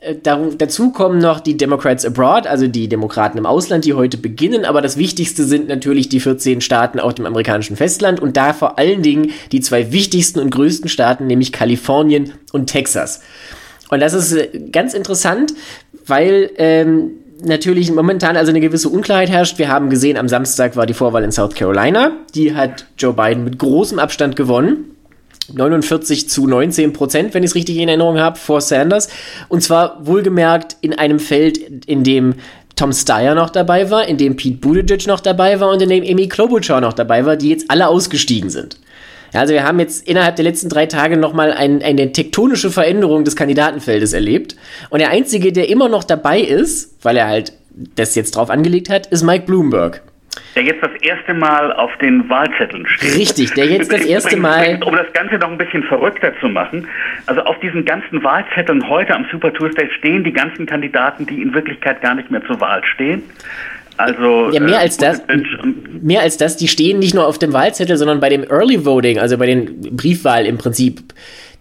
[0.00, 4.64] Äh, dazu kommen noch die Democrats Abroad, also die Demokraten im Ausland, die heute beginnen.
[4.64, 8.78] Aber das Wichtigste sind natürlich die 14 Staaten auf dem amerikanischen Festland und da vor
[8.78, 13.22] allen Dingen die zwei wichtigsten und größten Staaten, nämlich Kalifornien und Texas.
[13.90, 15.54] Und das ist äh, ganz interessant,
[16.06, 17.10] weil ähm,
[17.42, 19.58] natürlich momentan also eine gewisse Unklarheit herrscht.
[19.58, 22.12] Wir haben gesehen, am Samstag war die Vorwahl in South Carolina.
[22.34, 24.96] Die hat Joe Biden mit großem Abstand gewonnen.
[25.52, 29.08] 49 zu 19 Prozent, wenn ich es richtig in Erinnerung habe, vor Sanders.
[29.48, 32.34] Und zwar wohlgemerkt in einem Feld, in dem
[32.76, 36.04] Tom Steyer noch dabei war, in dem Pete Buttigieg noch dabei war und in dem
[36.04, 38.78] Amy Klobuchar noch dabei war, die jetzt alle ausgestiegen sind.
[39.34, 43.24] Ja, also wir haben jetzt innerhalb der letzten drei Tage nochmal ein, eine tektonische Veränderung
[43.24, 44.56] des Kandidatenfeldes erlebt.
[44.90, 47.52] Und der Einzige, der immer noch dabei ist, weil er halt
[47.94, 50.02] das jetzt drauf angelegt hat, ist Mike Bloomberg.
[50.54, 53.16] Der jetzt das erste Mal auf den Wahlzetteln steht.
[53.16, 54.80] Richtig, der jetzt das erste Mal.
[54.84, 56.86] Um das Ganze noch ein bisschen verrückter zu machen.
[57.26, 61.54] Also auf diesen ganzen Wahlzetteln heute am Super Tuesday stehen die ganzen Kandidaten, die in
[61.54, 63.22] Wirklichkeit gar nicht mehr zur Wahl stehen.
[63.98, 65.20] Also, ja, mehr äh, als das,
[66.00, 69.18] mehr als das, die stehen nicht nur auf dem Wahlzettel, sondern bei dem Early Voting,
[69.18, 71.00] also bei den Briefwahl im Prinzip,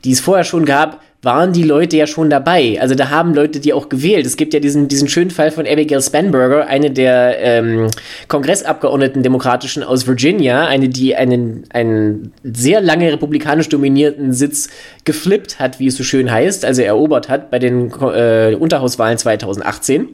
[0.04, 2.78] die es vorher schon gab, waren die Leute ja schon dabei.
[2.80, 4.26] Also da haben Leute die auch gewählt.
[4.26, 7.88] Es gibt ja diesen, diesen schönen Fall von Abigail Spanberger, eine der ähm,
[8.28, 14.70] Kongressabgeordneten Demokratischen aus Virginia, eine, die einen, einen sehr lange republikanisch dominierten Sitz
[15.06, 20.08] geflippt hat, wie es so schön heißt, also erobert hat bei den äh, Unterhauswahlen 2018.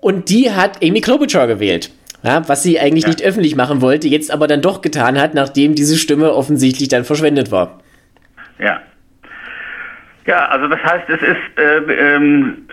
[0.00, 1.90] Und die hat Amy Klobuchar gewählt.
[2.22, 3.10] Ja, was sie eigentlich ja.
[3.10, 7.04] nicht öffentlich machen wollte, jetzt aber dann doch getan hat, nachdem diese Stimme offensichtlich dann
[7.04, 7.80] verschwendet war.
[8.60, 8.80] Ja,
[10.26, 12.68] ja, also das heißt, es ist, äh, ähm,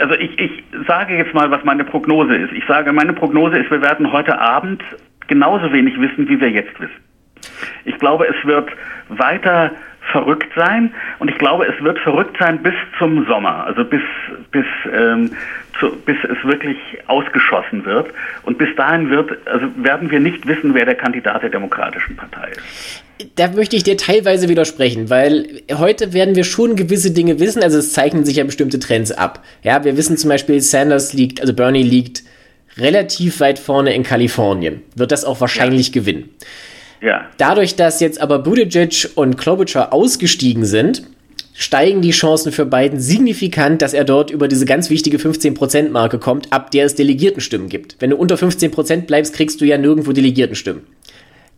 [0.00, 2.52] also ich, ich sage jetzt mal, was meine Prognose ist.
[2.52, 4.82] Ich sage, meine Prognose ist, wir werden heute Abend
[5.26, 7.00] genauso wenig wissen, wie wir jetzt wissen.
[7.84, 8.70] Ich glaube, es wird
[9.08, 9.70] weiter
[10.12, 14.02] verrückt sein und ich glaube, es wird verrückt sein bis zum Sommer, also bis
[14.50, 15.30] bis ähm,
[15.78, 18.08] zu, bis es wirklich ausgeschossen wird
[18.44, 22.50] und bis dahin wird also werden wir nicht wissen, wer der Kandidat der Demokratischen Partei
[22.50, 23.04] ist.
[23.34, 27.78] Da möchte ich dir teilweise widersprechen, weil heute werden wir schon gewisse Dinge wissen, also
[27.78, 29.42] es zeichnen sich ja bestimmte Trends ab.
[29.62, 32.22] Ja, wir wissen zum Beispiel, Sanders liegt, also Bernie liegt
[32.76, 35.94] relativ weit vorne in Kalifornien, wird das auch wahrscheinlich ja.
[36.00, 36.30] gewinnen.
[37.00, 37.26] Ja.
[37.36, 41.02] Dadurch, dass jetzt aber Buttigieg und Klobuchar ausgestiegen sind,
[41.54, 46.52] steigen die Chancen für Biden signifikant, dass er dort über diese ganz wichtige 15%-Marke kommt,
[46.52, 47.96] ab der es Delegiertenstimmen gibt.
[47.98, 50.82] Wenn du unter 15% bleibst, kriegst du ja nirgendwo Delegiertenstimmen.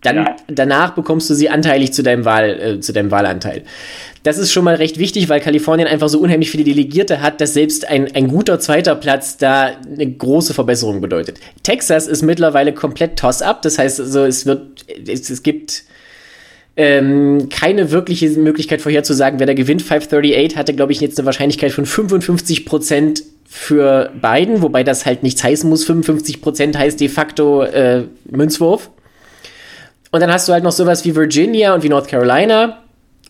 [0.03, 0.37] Dann ja.
[0.49, 3.65] danach bekommst du sie anteilig zu deinem, Wahl, äh, zu deinem Wahlanteil.
[4.23, 7.55] Das ist schon mal recht wichtig, weil Kalifornien einfach so unheimlich viele Delegierte hat, dass
[7.55, 11.39] selbst ein, ein guter zweiter Platz da eine große Verbesserung bedeutet.
[11.63, 15.85] Texas ist mittlerweile komplett toss-up, das heißt also, es wird, es, es gibt
[16.77, 19.83] ähm, keine wirkliche Möglichkeit vorherzusagen, wer da gewinnt.
[19.83, 25.23] 538 hatte, glaube ich, jetzt eine Wahrscheinlichkeit von 55 Prozent für Biden, wobei das halt
[25.23, 25.85] nichts heißen muss.
[25.85, 28.91] 55 Prozent heißt de facto äh, Münzwurf.
[30.11, 32.79] Und dann hast du halt noch sowas wie Virginia und wie North Carolina,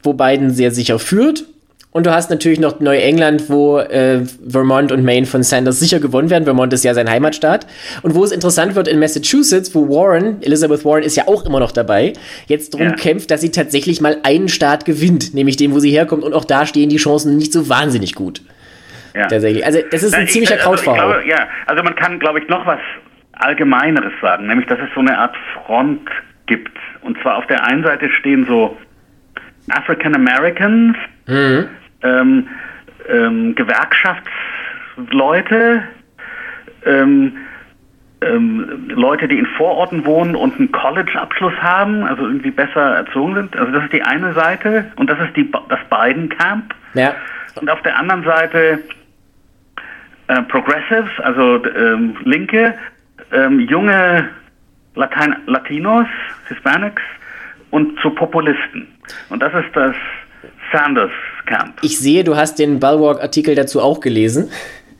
[0.03, 1.45] wo Biden sehr sicher führt.
[1.93, 6.31] Und du hast natürlich noch Neuengland, wo äh, Vermont und Maine von Sanders sicher gewonnen
[6.31, 6.45] werden.
[6.45, 7.67] Vermont ist ja sein Heimatstaat.
[8.03, 11.59] Und wo es interessant wird in Massachusetts, wo Warren, Elizabeth Warren ist ja auch immer
[11.59, 12.13] noch dabei,
[12.47, 12.95] jetzt darum ja.
[12.95, 16.23] kämpft, dass sie tatsächlich mal einen Staat gewinnt, nämlich den, wo sie herkommt.
[16.23, 18.41] Und auch da stehen die Chancen nicht so wahnsinnig gut.
[19.13, 19.27] Ja.
[19.27, 19.67] Tatsächlich.
[19.67, 21.17] Also das ist ein ich, ziemlicher also Krautfahrer.
[21.17, 22.79] Also ja, also man kann, glaube ich, noch was
[23.33, 26.09] Allgemeineres sagen, nämlich dass es so eine Art Front
[26.51, 26.77] gibt.
[27.01, 28.77] Und zwar auf der einen Seite stehen so
[29.71, 31.67] African Americans, mhm
[32.03, 32.49] ähm,
[33.09, 35.85] ähm, Gewerkschaftsleute,
[36.85, 37.33] ähm,
[38.23, 43.57] ähm, Leute, die in Vororten wohnen und einen College-Abschluss haben, also irgendwie besser erzogen sind.
[43.57, 46.75] Also das ist die eine Seite und das ist die, das Biden-Camp.
[46.95, 47.15] Ja.
[47.61, 48.81] Und auf der anderen Seite
[50.29, 52.75] äh, Progressives, also ähm, Linke,
[53.33, 54.29] ähm, junge
[54.95, 56.07] Latein Latinos,
[56.49, 57.03] Hispanics
[57.71, 58.89] und zu Populisten.
[59.29, 59.95] Und das ist das
[60.73, 61.11] Sanders
[61.47, 61.75] Camp.
[61.83, 64.51] Ich sehe, du hast den Bulwark-Artikel dazu auch gelesen.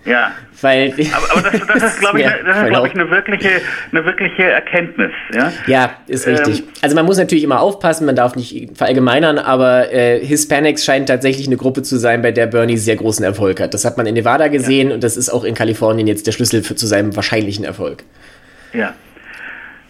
[0.05, 0.33] Ja.
[0.63, 3.49] Weil aber, aber das, das, ist, glaube ich, das ist, glaub ich, eine wirkliche,
[3.93, 5.13] eine wirkliche Erkenntnis.
[5.33, 6.61] Ja, ja ist richtig.
[6.61, 11.09] Ähm, also man muss natürlich immer aufpassen, man darf nicht verallgemeinern, aber äh, Hispanics scheint
[11.09, 13.75] tatsächlich eine Gruppe zu sein, bei der Bernie sehr großen Erfolg hat.
[13.75, 14.95] Das hat man in Nevada gesehen ja.
[14.95, 18.05] und das ist auch in Kalifornien jetzt der Schlüssel für, zu seinem wahrscheinlichen Erfolg.
[18.73, 18.95] Ja.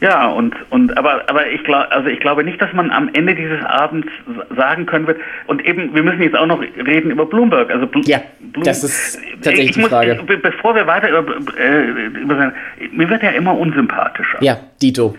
[0.00, 3.34] Ja, und, und aber, aber ich glaube, also ich glaube nicht, dass man am Ende
[3.34, 4.08] dieses Abends
[4.56, 5.20] sagen können wird.
[5.46, 7.70] Und eben, wir müssen jetzt auch noch reden über Bloomberg.
[7.70, 10.18] Also Bl ja, Bloom das ist tatsächlich die Frage.
[10.26, 12.52] Ich, bevor wir weiter über, äh, über
[12.92, 14.42] mir wird er immer unsympathischer.
[14.42, 15.16] Ja, Dito.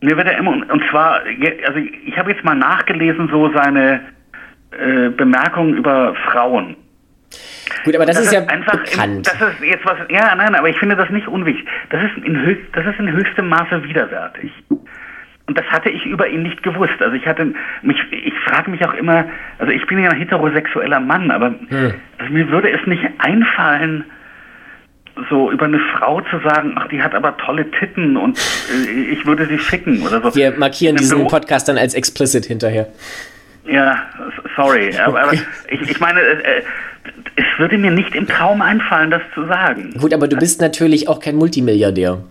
[0.00, 1.20] Mir wird er immer, und zwar,
[1.66, 4.00] also ich habe jetzt mal nachgelesen, so seine
[4.72, 6.76] äh, Bemerkungen über Frauen.
[7.84, 9.26] Gut, aber das, das ist, ja einfach bekannt.
[9.26, 11.66] das ist jetzt was, ja, nein, aber ich finde das nicht unwichtig.
[11.90, 14.52] Das ist in, höchst, das ist in höchstem Maße widerwärtig.
[14.68, 17.00] Und das hatte ich über ihn nicht gewusst.
[17.00, 19.24] Also ich hatte mich, ich frage mich auch immer,
[19.58, 21.94] also ich bin ja ein heterosexueller Mann, aber hm.
[22.18, 24.04] also mir würde es nicht einfallen,
[25.30, 29.26] so über eine Frau zu sagen, ach, die hat aber tolle Titten und äh, ich
[29.26, 30.34] würde sie ficken oder so.
[30.34, 32.88] Wir markieren diesen Podcast dann als explicit hinterher.
[33.66, 34.02] Ja,
[34.56, 35.42] sorry, aber, aber ich,
[35.82, 36.62] ich meine, äh,
[37.36, 39.94] es würde mir nicht im Traum einfallen, das zu sagen.
[39.98, 42.22] Gut, aber du bist natürlich auch kein Multimilliardär.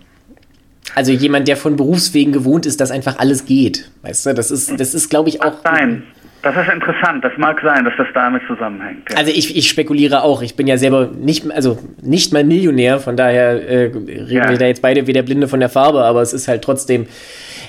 [0.94, 3.90] Also jemand, der von Berufswegen gewohnt ist, dass einfach alles geht.
[4.02, 5.62] Weißt du, das ist, das ist, glaube ich, auch.
[5.64, 6.02] Nein.
[6.42, 7.24] Das ist interessant.
[7.24, 9.10] Das mag sein, dass das damit zusammenhängt.
[9.10, 9.16] Ja.
[9.16, 10.40] Also ich, ich spekuliere auch.
[10.40, 13.00] Ich bin ja selber nicht, also nicht mal Millionär.
[13.00, 14.48] Von daher äh, reden ja.
[14.48, 16.04] wir da jetzt beide wie der Blinde von der Farbe.
[16.04, 17.06] Aber es ist halt trotzdem.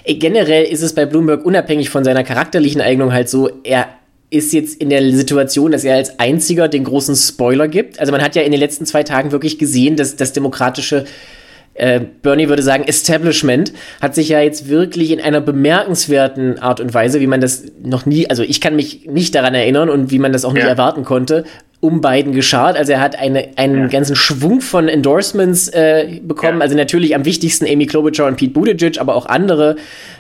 [0.04, 3.50] Äh, generell ist es bei Bloomberg unabhängig von seiner charakterlichen Eignung halt so.
[3.64, 3.88] Er
[4.30, 8.00] ist jetzt in der Situation, dass er als einziger den großen Spoiler gibt.
[8.00, 11.06] Also man hat ja in den letzten zwei Tagen wirklich gesehen, dass das demokratische
[11.80, 16.94] äh, Bernie würde sagen, Establishment hat sich ja jetzt wirklich in einer bemerkenswerten Art und
[16.94, 20.20] Weise, wie man das noch nie, also ich kann mich nicht daran erinnern und wie
[20.20, 20.70] man das auch nicht ja.
[20.70, 21.46] erwarten konnte,
[21.80, 22.76] um Biden geschart.
[22.76, 23.88] Also er hat eine, einen ja.
[23.88, 26.58] ganzen Schwung von Endorsements äh, bekommen.
[26.58, 26.64] Ja.
[26.64, 29.78] Also natürlich am wichtigsten Amy Klobuchar und Pete Buttigieg, aber auch andere.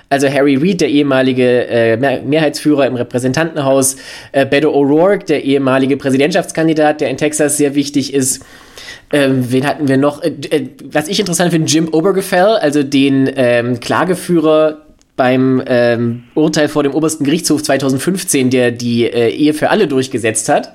[0.07, 3.97] Also Harry Reid, der ehemalige äh, Mehrheitsführer im Repräsentantenhaus,
[4.31, 8.43] äh, Beto O'Rourke, der ehemalige Präsidentschaftskandidat, der in Texas sehr wichtig ist.
[9.11, 10.21] Ähm, wen hatten wir noch?
[10.21, 16.69] Äh, äh, was ich interessant finde, Jim Obergefell, also den ähm, Klageführer beim ähm, Urteil
[16.69, 20.73] vor dem obersten Gerichtshof 2015, der die äh, Ehe für alle durchgesetzt hat.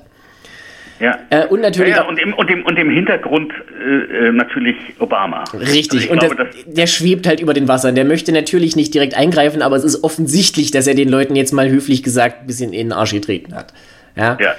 [1.00, 1.18] Ja.
[1.30, 1.96] Äh, und natürlich.
[1.96, 5.44] Ja, ja, und, im, und, im, und im Hintergrund äh, äh natürlich Obama.
[5.52, 7.94] Richtig, also und glaube, das, der schwebt halt über den Wassern.
[7.94, 11.52] Der möchte natürlich nicht direkt eingreifen, aber es ist offensichtlich, dass er den Leuten jetzt
[11.52, 13.72] mal höflich gesagt ein bisschen in den Arsch getreten hat.
[14.16, 14.38] Ja.
[14.40, 14.54] ja.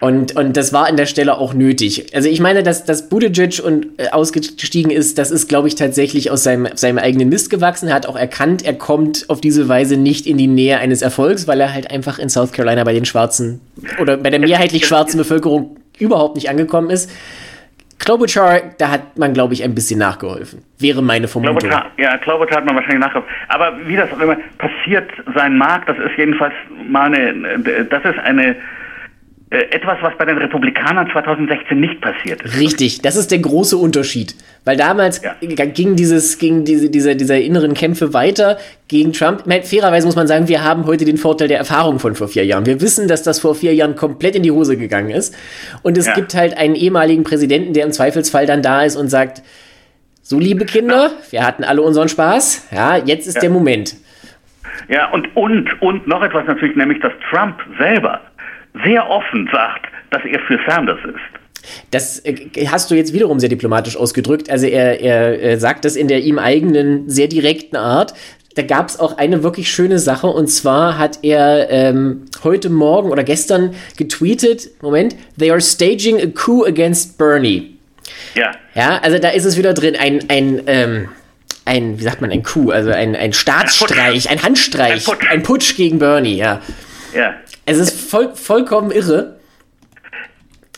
[0.00, 2.14] Und, und das war an der Stelle auch nötig.
[2.14, 6.30] Also ich meine, dass, dass Buttigieg und, äh, ausgestiegen ist, das ist, glaube ich, tatsächlich
[6.30, 7.88] aus seinem, seinem eigenen Mist gewachsen.
[7.88, 11.48] Er hat auch erkannt, er kommt auf diese Weise nicht in die Nähe eines Erfolgs,
[11.48, 13.60] weil er halt einfach in South Carolina bei den Schwarzen
[14.00, 17.10] oder bei der mehrheitlich schwarzen Bevölkerung überhaupt nicht angekommen ist.
[17.98, 20.62] Klobuchar, da hat man, glaube ich, ein bisschen nachgeholfen.
[20.78, 21.58] Wäre meine Vermutung.
[21.58, 23.30] Klobuchar, ja, Klobuchar hat man wahrscheinlich nachgeholfen.
[23.48, 26.52] Aber wie das auch immer passiert sein mag, das ist jedenfalls
[26.86, 28.54] mal eine, das ist eine äh,
[29.54, 32.58] etwas, was bei den Republikanern 2016 nicht passiert ist.
[32.58, 34.34] Richtig, das ist der große Unterschied.
[34.64, 35.34] Weil damals ja.
[35.40, 39.44] ging dieses, ging diese, diese, diese inneren Kämpfe weiter gegen Trump.
[39.64, 42.66] Fairerweise muss man sagen, wir haben heute den Vorteil der Erfahrung von vor vier Jahren.
[42.66, 45.36] Wir wissen, dass das vor vier Jahren komplett in die Hose gegangen ist.
[45.82, 46.14] Und es ja.
[46.14, 49.42] gibt halt einen ehemaligen Präsidenten, der im Zweifelsfall dann da ist und sagt,
[50.22, 52.68] so liebe Kinder, wir hatten alle unseren Spaß.
[52.72, 53.42] Ja, jetzt ist ja.
[53.42, 53.94] der Moment.
[54.88, 58.20] Ja, und, und, und noch etwas natürlich, nämlich, dass Trump selber
[58.84, 61.44] sehr offen sagt, dass er für Sanders ist.
[61.90, 64.50] Das äh, hast du jetzt wiederum sehr diplomatisch ausgedrückt.
[64.50, 68.14] Also er, er, er sagt das in der ihm eigenen, sehr direkten Art.
[68.54, 73.10] Da gab es auch eine wirklich schöne Sache und zwar hat er ähm, heute Morgen
[73.10, 77.76] oder gestern getweetet, Moment, they are staging a coup against Bernie.
[78.34, 78.52] Ja.
[78.74, 81.08] Ja, also da ist es wieder drin, ein, ein, ähm,
[81.64, 85.30] ein, wie sagt man, ein Coup, also ein, ein Staatsstreich, ein, ein Handstreich, ein Putsch.
[85.30, 86.60] ein Putsch gegen Bernie, ja.
[87.14, 87.34] Ja.
[87.66, 89.36] Es ist voll, vollkommen irre.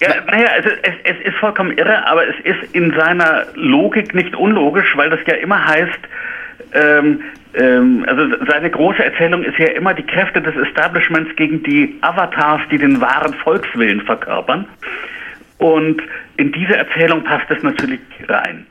[0.01, 4.37] Ja, naja, also es, es ist vollkommen irre, aber es ist in seiner Logik nicht
[4.37, 6.01] unlogisch, weil das ja immer heißt,
[6.75, 7.23] ähm,
[7.55, 12.61] ähm, also seine große Erzählung ist ja immer die Kräfte des Establishments gegen die Avatars,
[12.71, 14.67] die den wahren Volkswillen verkörpern.
[15.59, 16.03] Und
[16.37, 18.67] in diese Erzählung passt es natürlich rein.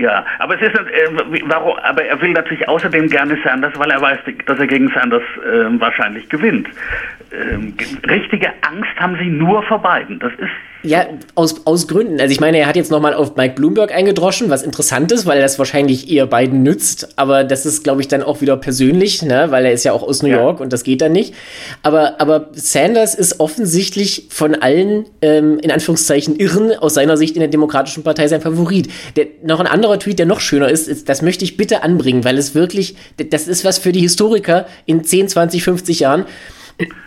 [0.00, 1.08] Ja, aber es ist, äh,
[1.46, 5.24] warum, aber er will natürlich außerdem gerne Sanders, weil er weiß, dass er gegen Sanders
[5.44, 6.68] äh, wahrscheinlich gewinnt.
[7.32, 7.74] Ähm,
[8.08, 10.18] richtige Angst haben sie nur vor beiden.
[10.18, 10.50] Das ist
[10.84, 12.20] ja, aus, aus Gründen.
[12.20, 15.38] Also ich meine, er hat jetzt nochmal auf Mike Bloomberg eingedroschen, was interessant ist, weil
[15.38, 17.18] er das wahrscheinlich eher beiden nützt.
[17.18, 19.46] Aber das ist, glaube ich, dann auch wieder persönlich, ne?
[19.50, 20.36] weil er ist ja auch aus New ja.
[20.36, 21.34] York und das geht dann nicht.
[21.82, 27.40] Aber, aber Sanders ist offensichtlich von allen, ähm, in Anführungszeichen, Irren aus seiner Sicht in
[27.40, 28.88] der Demokratischen Partei sein Favorit.
[29.16, 32.24] Der, noch ein anderer Tweet, der noch schöner ist, ist, das möchte ich bitte anbringen,
[32.24, 36.24] weil es wirklich, das ist was für die Historiker in 10, 20, 50 Jahren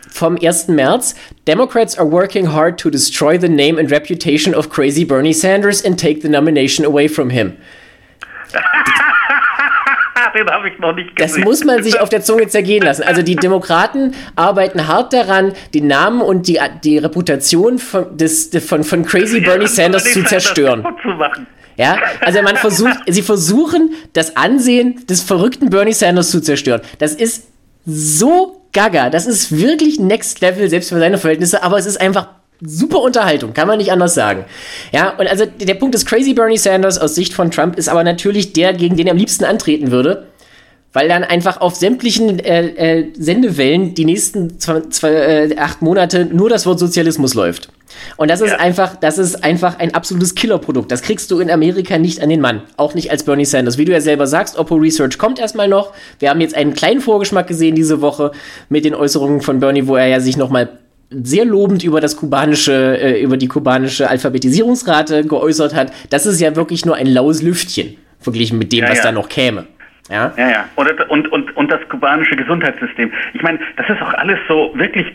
[0.10, 0.68] vom 1.
[0.68, 1.16] März.
[1.48, 5.98] Democrats are working hard to destroy the name and reputation of crazy Bernie Sanders and
[5.98, 7.58] take the nomination away from him.
[10.34, 11.42] Den habe ich noch nicht gesehen.
[11.42, 13.04] Das muss man sich auf der Zunge zergehen lassen.
[13.04, 18.84] Also die Demokraten arbeiten hart daran, den Namen und die, die Reputation von, des, von,
[18.84, 20.86] von Crazy Bernie Sanders zu zerstören.
[21.78, 26.82] Ja, also man versucht, sie versuchen, das Ansehen des verrückten Bernie Sanders zu zerstören.
[27.00, 27.51] Das ist
[27.86, 29.10] so gaga.
[29.10, 32.28] Das ist wirklich Next Level, selbst für seine Verhältnisse, aber es ist einfach
[32.64, 34.46] super Unterhaltung, kann man nicht anders sagen.
[34.92, 38.04] Ja, und also der Punkt ist Crazy Bernie Sanders aus Sicht von Trump ist aber
[38.04, 40.28] natürlich der, gegen den er am liebsten antreten würde
[40.94, 46.26] weil dann einfach auf sämtlichen äh, äh, Sendewellen die nächsten zwei, zwei, äh, acht Monate
[46.26, 47.70] nur das Wort Sozialismus läuft.
[48.18, 48.58] Und das ist ja.
[48.58, 50.92] einfach, das ist einfach ein absolutes Killerprodukt.
[50.92, 52.62] Das kriegst du in Amerika nicht an den Mann.
[52.78, 53.78] Auch nicht als Bernie Sanders.
[53.78, 55.94] Wie du ja selber sagst, Oppo Research kommt erstmal noch.
[56.20, 58.32] Wir haben jetzt einen kleinen Vorgeschmack gesehen diese Woche
[58.70, 60.70] mit den Äußerungen von Bernie, wo er ja sich nochmal
[61.10, 65.92] sehr lobend über das kubanische, äh, über die kubanische Alphabetisierungsrate geäußert hat.
[66.10, 69.06] Das ist ja wirklich nur ein laues Lüftchen verglichen mit dem, ja, was ja.
[69.06, 69.66] da noch käme.
[70.10, 70.50] Ja, ja.
[70.50, 70.70] ja.
[70.76, 73.12] Und, und, und, und das kubanische Gesundheitssystem.
[73.34, 75.08] Ich meine, das ist auch alles so wirklich.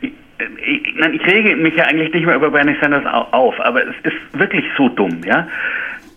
[0.00, 0.12] Ich,
[0.66, 3.94] ich, nein, ich rege mich ja eigentlich nicht mehr über Bernie Sanders auf, aber es
[4.02, 5.46] ist wirklich so dumm, ja.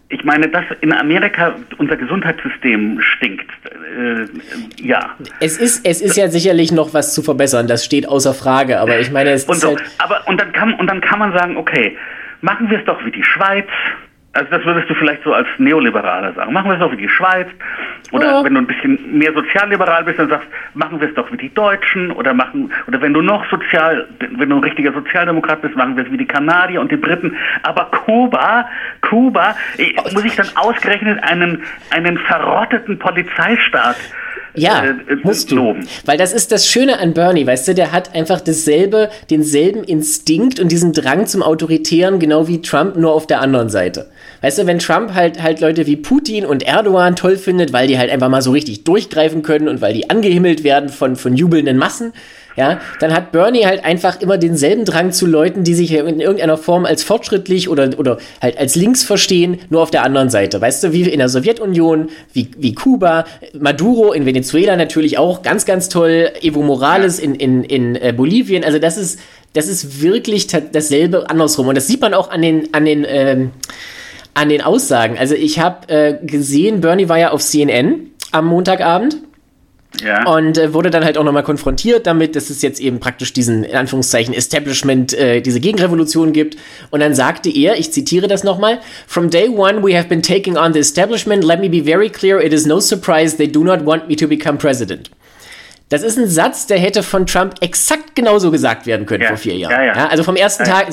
[0.10, 3.50] Ich meine, dass in Amerika unser Gesundheitssystem stinkt.
[3.66, 4.26] Äh,
[4.82, 5.16] ja.
[5.42, 9.00] Es ist, es ist ja sicherlich noch was zu verbessern, das steht außer Frage, aber
[9.00, 11.34] ich meine, es und ist so, halt aber und dann kann und dann kann man
[11.34, 11.98] sagen, okay,
[12.42, 13.68] machen wir es doch wie die Schweiz,
[14.38, 16.54] also das würdest du vielleicht so als Neoliberaler sagen.
[16.54, 17.48] Machen wir es doch wie die Schweiz.
[18.12, 18.44] Oder ja.
[18.44, 21.54] wenn du ein bisschen mehr sozialliberal bist, dann sagst, machen wir es doch wie die
[21.54, 22.12] Deutschen.
[22.12, 26.06] Oder machen, oder wenn du noch sozial, wenn du ein richtiger Sozialdemokrat bist, machen wir
[26.06, 27.36] es wie die Kanadier und die Briten.
[27.64, 28.70] Aber Kuba,
[29.02, 29.56] Kuba,
[30.14, 33.98] muss ich dann ausgerechnet einen, einen verrotteten Polizeistaat
[34.58, 35.56] ja, äh, äh, musst du.
[35.56, 35.88] Loben.
[36.06, 40.60] Weil das ist das Schöne an Bernie, weißt du, der hat einfach dasselbe, denselben Instinkt
[40.60, 44.08] und diesen Drang zum Autoritären, genau wie Trump, nur auf der anderen Seite.
[44.42, 47.98] Weißt du, wenn Trump halt halt Leute wie Putin und Erdogan toll findet, weil die
[47.98, 51.78] halt einfach mal so richtig durchgreifen können und weil die angehimmelt werden von, von jubelnden
[51.78, 52.14] Massen,
[52.58, 56.58] ja, dann hat Bernie halt einfach immer denselben Drang zu Leuten, die sich in irgendeiner
[56.58, 60.60] Form als fortschrittlich oder, oder halt als links verstehen, nur auf der anderen Seite.
[60.60, 65.66] Weißt du, wie in der Sowjetunion, wie, wie Kuba, Maduro in Venezuela natürlich auch ganz,
[65.66, 68.64] ganz toll, Evo Morales in, in, in äh, Bolivien.
[68.64, 69.20] Also das ist,
[69.54, 71.68] das ist wirklich dasselbe andersrum.
[71.68, 73.52] Und das sieht man auch an den, an den, ähm,
[74.38, 75.18] an den Aussagen.
[75.18, 79.18] Also ich habe äh, gesehen, Bernie war ja auf CNN am Montagabend.
[80.04, 80.30] Ja.
[80.32, 83.64] Und äh, wurde dann halt auch nochmal konfrontiert damit, dass es jetzt eben praktisch diesen,
[83.64, 86.56] in Anführungszeichen, Establishment, äh, diese Gegenrevolution gibt.
[86.92, 90.56] Und dann sagte er, ich zitiere das nochmal, From day one we have been taking
[90.56, 91.44] on the establishment.
[91.44, 94.28] Let me be very clear, it is no surprise they do not want me to
[94.28, 95.10] become president.
[95.90, 99.30] Das ist ein Satz, der hätte von Trump exakt genauso gesagt werden können ja.
[99.30, 99.72] vor vier Jahren.
[99.72, 100.08] Ja, ja.
[100.08, 100.88] also vom ersten Tag,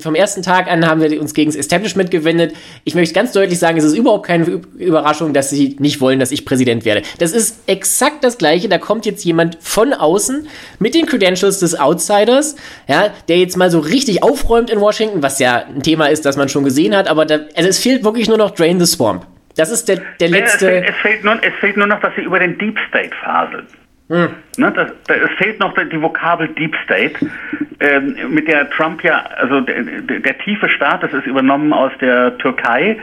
[0.00, 2.54] vom ersten Tag an haben wir uns gegen das Establishment gewendet.
[2.84, 4.44] Ich möchte ganz deutlich sagen, es ist überhaupt keine
[4.78, 7.02] Überraschung, dass sie nicht wollen, dass ich Präsident werde.
[7.18, 8.68] Das ist exakt das Gleiche.
[8.68, 10.46] Da kommt jetzt jemand von außen
[10.78, 12.54] mit den Credentials des Outsiders,
[12.86, 16.36] ja, der jetzt mal so richtig aufräumt in Washington, was ja ein Thema ist, das
[16.36, 17.08] man schon gesehen hat.
[17.08, 19.26] Aber da, also es fehlt wirklich nur noch Drain the Swamp.
[19.56, 20.70] Das ist der, der letzte.
[20.70, 23.10] Es fehlt, es, fehlt nur, es fehlt nur noch, dass sie über den Deep State
[23.20, 23.66] faseln.
[24.08, 24.30] Hm.
[24.56, 27.14] Ne, das, das, es fehlt noch die Vokabel Deep State,
[27.80, 32.36] ähm, mit der Trump ja, also der, der, tiefe Staat, das ist übernommen aus der
[32.38, 32.98] Türkei,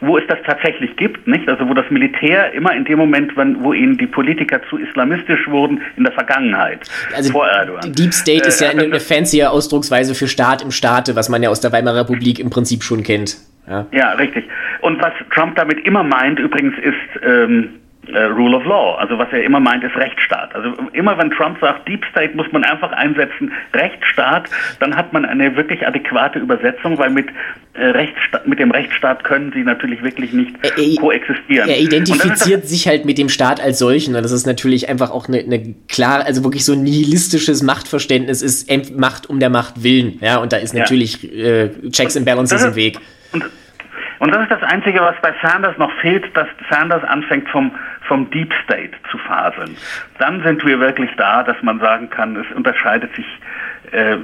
[0.00, 1.48] wo es das tatsächlich gibt, nicht?
[1.48, 5.46] Also wo das Militär immer in dem Moment, wenn, wo ihnen die Politiker zu islamistisch
[5.48, 6.80] wurden, in der Vergangenheit,
[7.14, 7.92] also vor Erdogan.
[7.92, 11.42] Deep State äh, ist ja eine, eine fancy Ausdrucksweise für Staat im Staate, was man
[11.42, 13.36] ja aus der Weimarer Republik im Prinzip schon kennt.
[13.68, 14.44] Ja, ja richtig.
[14.80, 18.96] Und was Trump damit immer meint, übrigens, ist ähm, äh, Rule of Law.
[18.96, 20.54] Also was er immer meint, ist Rechtsstaat.
[20.54, 24.48] Also immer wenn Trump sagt, Deep State muss man einfach einsetzen, Rechtsstaat,
[24.80, 27.28] dann hat man eine wirklich adäquate Übersetzung, weil mit,
[27.74, 31.68] äh, Rechtsstaat, mit dem Rechtsstaat können sie natürlich wirklich nicht er, er, koexistieren.
[31.68, 35.28] Er identifiziert sich halt mit dem Staat als solchen und das ist natürlich einfach auch
[35.28, 40.18] eine, eine klar, also wirklich so ein nihilistisches Machtverständnis ist Macht um der Macht willen.
[40.20, 41.64] Ja, und da ist natürlich ja.
[41.64, 42.98] äh, Checks and Balances im Weg.
[43.32, 43.44] Und
[44.24, 47.72] und das ist das Einzige, was bei Sanders noch fehlt, dass Sanders anfängt vom,
[48.06, 49.76] vom Deep State zu faseln.
[50.18, 53.26] Dann sind wir wirklich da, dass man sagen kann, es unterscheidet sich
[53.92, 54.16] äh,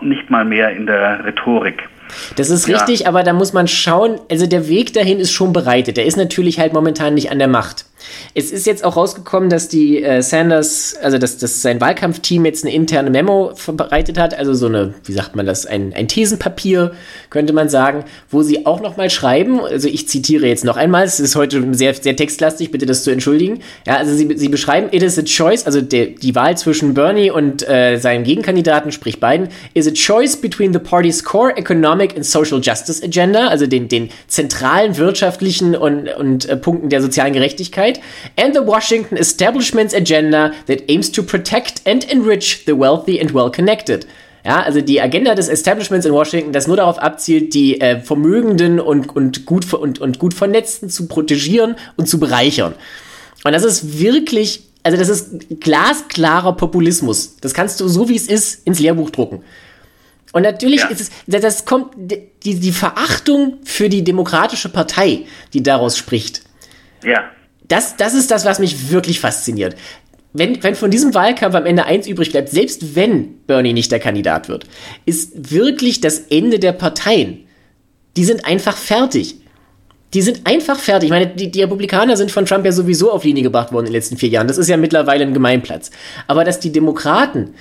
[0.00, 1.88] nicht mal mehr in der Rhetorik.
[2.36, 3.08] Das ist richtig, ja.
[3.08, 5.96] aber da muss man schauen, also der Weg dahin ist schon bereitet.
[5.96, 7.84] Der ist natürlich halt momentan nicht an der Macht.
[8.34, 12.64] Es ist jetzt auch rausgekommen, dass die äh, Sanders, also dass, dass sein Wahlkampfteam jetzt
[12.64, 16.92] eine interne Memo verbreitet hat, also so eine, wie sagt man das, ein, ein Thesenpapier,
[17.30, 21.20] könnte man sagen, wo sie auch nochmal schreiben, also ich zitiere jetzt noch einmal, es
[21.20, 23.60] ist heute sehr, sehr textlastig, bitte das zu entschuldigen.
[23.86, 27.30] Ja, also sie, sie beschreiben, it is a choice, also der, die Wahl zwischen Bernie
[27.30, 32.24] und äh, seinem Gegenkandidaten, sprich Biden, is a choice between the party's core economic and
[32.24, 37.95] social justice agenda, also den, den zentralen wirtschaftlichen und, und äh, Punkten der sozialen Gerechtigkeit
[38.36, 44.06] and the Washington establishment's agenda that aims to protect and enrich the wealthy and well-connected.
[44.46, 48.78] Ja, also die Agenda des Establishments in Washington, das nur darauf abzielt, die äh, Vermögenden
[48.78, 52.74] und, und, gut, und, und gut Vernetzten zu protegieren und zu bereichern.
[53.42, 57.38] Und das ist wirklich, also das ist glasklarer Populismus.
[57.40, 59.42] Das kannst du so wie es ist ins Lehrbuch drucken.
[60.32, 60.88] Und natürlich ja.
[60.90, 65.22] ist es, das kommt, die, die Verachtung für die Demokratische Partei,
[65.54, 66.42] die daraus spricht.
[67.02, 67.30] Ja
[67.68, 69.76] das, das ist das, was mich wirklich fasziniert.
[70.32, 74.00] Wenn, wenn von diesem Wahlkampf am Ende eins übrig bleibt, selbst wenn Bernie nicht der
[74.00, 74.66] Kandidat wird,
[75.06, 77.46] ist wirklich das Ende der Parteien.
[78.16, 79.36] Die sind einfach fertig.
[80.12, 81.08] Die sind einfach fertig.
[81.08, 83.92] Ich meine, die, die, Republikaner sind von Trump ja sowieso auf Linie gebracht worden in
[83.92, 84.46] den letzten vier Jahren.
[84.46, 85.90] Das ist ja mittlerweile ein Gemeinplatz.
[86.26, 87.54] Aber dass die Demokraten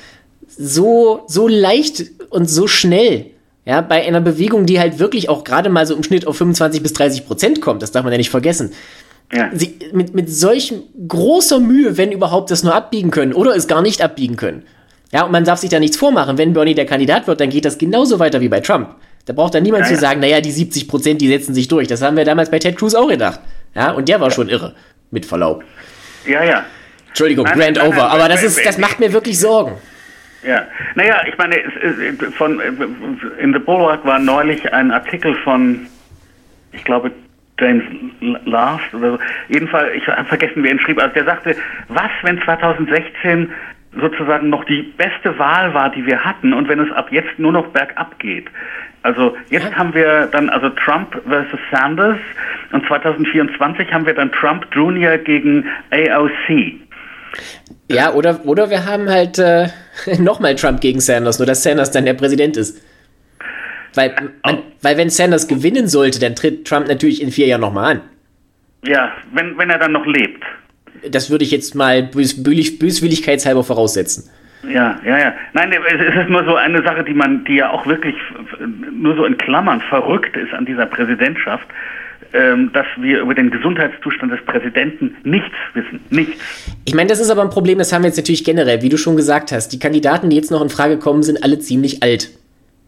[0.47, 3.27] so, so leicht und so schnell,
[3.65, 6.83] ja, bei einer Bewegung, die halt wirklich auch gerade mal so im Schnitt auf 25
[6.83, 8.73] bis 30 Prozent kommt, das darf man ja nicht vergessen,
[9.33, 9.49] ja.
[9.53, 10.73] sie mit, mit solch
[11.07, 14.63] großer Mühe, wenn überhaupt, das nur abbiegen können oder es gar nicht abbiegen können.
[15.11, 16.37] Ja, und man darf sich da nichts vormachen.
[16.37, 18.95] Wenn Bernie der Kandidat wird, dann geht das genauso weiter wie bei Trump.
[19.25, 19.99] Da braucht dann niemand ja, zu ja.
[19.99, 21.87] sagen, naja, die 70 Prozent, die setzen sich durch.
[21.87, 23.39] Das haben wir damals bei Ted Cruz auch gedacht.
[23.73, 24.75] Ja, und der war schon irre.
[25.11, 25.63] Mit Verlaub.
[26.27, 26.65] Ja, ja.
[27.07, 27.95] Entschuldigung, nein, Grand nein, Over.
[27.95, 29.77] Nein, aber das ist, das macht mir wirklich Sorgen.
[30.45, 31.55] Ja, naja, ich meine,
[32.37, 32.59] von,
[33.39, 35.87] in The Bulwark war neulich ein Artikel von,
[36.71, 37.11] ich glaube,
[37.59, 37.83] James
[38.45, 39.19] Last oder so.
[39.49, 41.01] Jedenfalls, ich habe vergessen, wer ihn schrieb.
[41.01, 41.55] Also der sagte,
[41.87, 43.51] was, wenn 2016
[43.99, 47.53] sozusagen noch die beste Wahl war, die wir hatten und wenn es ab jetzt nur
[47.53, 48.47] noch bergab geht.
[49.03, 49.75] Also jetzt ja.
[49.75, 52.17] haben wir dann also Trump versus Sanders
[52.71, 55.17] und 2024 haben wir dann Trump Jr.
[55.17, 56.73] gegen AOC.
[57.89, 59.67] Ja, oder, oder wir haben halt äh,
[60.19, 62.81] nochmal Trump gegen Sanders, nur dass Sanders dann der Präsident ist.
[63.95, 67.95] Weil, man, weil wenn Sanders gewinnen sollte, dann tritt Trump natürlich in vier Jahren nochmal
[67.95, 68.01] an.
[68.85, 70.43] Ja, wenn, wenn er dann noch lebt.
[71.09, 74.29] Das würde ich jetzt mal bös, böswilligkeitshalber voraussetzen.
[74.71, 75.33] Ja, ja, ja.
[75.53, 78.15] Nein, es ist nur so eine Sache, die man, die ja auch wirklich
[78.91, 81.67] nur so in Klammern verrückt ist an dieser Präsidentschaft,
[82.33, 85.99] ähm, dass wir über den Gesundheitszustand des Präsidenten nichts wissen.
[86.09, 86.39] Nichts.
[86.85, 88.97] Ich meine, das ist aber ein Problem, das haben wir jetzt natürlich generell, wie du
[88.97, 89.69] schon gesagt hast.
[89.69, 92.29] Die Kandidaten, die jetzt noch in Frage kommen, sind alle ziemlich alt.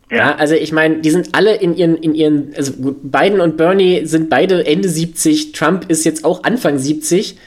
[0.10, 0.18] Ja.
[0.18, 0.36] ja.
[0.36, 4.30] also ich meine, die sind alle in ihren, in ihren, also Biden und Bernie sind
[4.30, 7.38] beide Ende 70, Trump ist jetzt auch Anfang 70.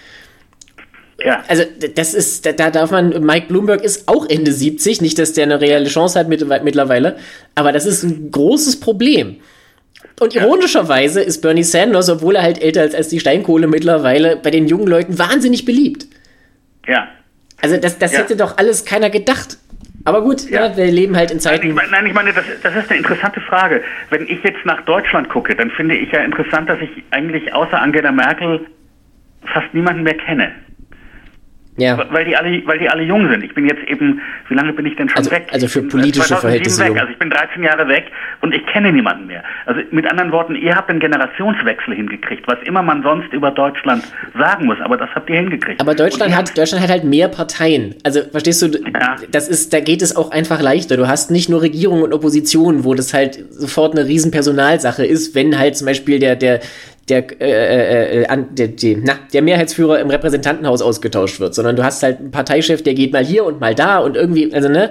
[1.24, 1.44] Ja.
[1.48, 5.32] Also das ist, da, da darf man, Mike Bloomberg ist auch Ende 70, nicht, dass
[5.32, 7.16] der eine reelle Chance hat mit, mittlerweile,
[7.54, 9.36] aber das ist ein großes Problem.
[10.18, 14.50] Und ironischerweise ist Bernie Sanders, obwohl er halt älter ist als die Steinkohle mittlerweile, bei
[14.50, 16.06] den jungen Leuten wahnsinnig beliebt.
[16.86, 17.08] Ja,
[17.60, 18.18] Also das, das ja.
[18.18, 19.56] hätte doch alles keiner gedacht.
[20.04, 20.66] Aber gut, ja.
[20.66, 20.76] ja.
[20.76, 21.68] wir leben halt in Zeiten.
[21.68, 23.82] Nein, ich meine, nein, ich meine das, das, ist eine interessante Frage.
[24.08, 27.80] Wenn ich jetzt nach Deutschland gucke, dann finde ich ja interessant, dass ich eigentlich außer
[27.80, 28.66] Angela Merkel
[29.52, 30.52] fast niemanden mehr kenne.
[31.80, 31.98] Ja.
[32.10, 33.42] Weil die alle, weil die alle jung sind.
[33.42, 35.48] Ich bin jetzt eben, wie lange bin ich denn schon also, weg?
[35.50, 36.84] Also für politische Verhältnisse.
[36.84, 37.00] Weg.
[37.00, 38.10] Also ich bin 13 Jahre weg
[38.42, 39.42] und ich kenne niemanden mehr.
[39.64, 44.04] Also mit anderen Worten, ihr habt einen Generationswechsel hingekriegt, was immer man sonst über Deutschland
[44.38, 45.80] sagen muss, aber das habt ihr hingekriegt.
[45.80, 47.94] Aber Deutschland hat, Deutschland hat halt mehr Parteien.
[48.04, 49.16] Also verstehst du, ja.
[49.30, 50.98] das ist, da geht es auch einfach leichter.
[50.98, 55.34] Du hast nicht nur Regierung und Opposition, wo das halt sofort eine riesen Personalsache ist,
[55.34, 56.60] wenn halt zum Beispiel der, der,
[57.10, 61.84] der, äh, äh, äh der, die, na, der Mehrheitsführer im Repräsentantenhaus ausgetauscht wird, sondern du
[61.84, 64.90] hast halt einen Parteichef, der geht mal hier und mal da und irgendwie, also ne,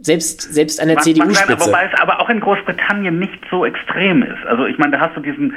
[0.00, 1.66] selbst, selbst an der CDU-Spitze.
[1.66, 4.44] Wobei es aber auch in Großbritannien nicht so extrem ist.
[4.46, 5.54] Also ich meine, da hast du diesen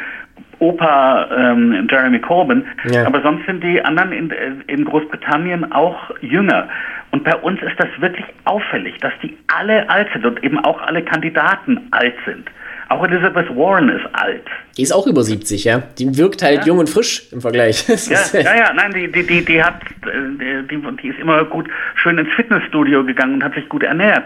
[0.59, 3.05] Opa ähm, Jeremy Corbyn, ja.
[3.05, 6.67] aber sonst sind die anderen in, äh, in Großbritannien auch jünger.
[7.11, 10.81] Und bei uns ist das wirklich auffällig, dass die alle alt sind und eben auch
[10.81, 12.49] alle Kandidaten alt sind.
[12.89, 14.45] Auch Elizabeth Warren ist alt.
[14.77, 15.83] Die ist auch über 70, ja.
[15.97, 16.65] Die wirkt halt ja.
[16.67, 17.87] jung und frisch im Vergleich.
[18.09, 21.67] ja, ja, ja, nein, die, die, die, die hat, äh, die, die ist immer gut
[21.95, 24.23] schön ins Fitnessstudio gegangen und hat sich gut ernährt.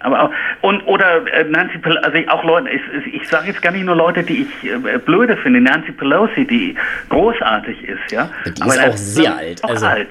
[0.00, 0.30] Aber auch,
[0.60, 3.96] und oder äh, Nancy Pelosi, also auch Leute, ich, ich sage jetzt gar nicht nur
[3.96, 6.74] Leute, die ich äh, blöde finde, Nancy Pelosi, die
[7.08, 8.28] großartig ist, ja.
[8.44, 9.64] Die Aber ist auch sehr alt.
[9.64, 9.86] Also.
[9.86, 10.08] alt.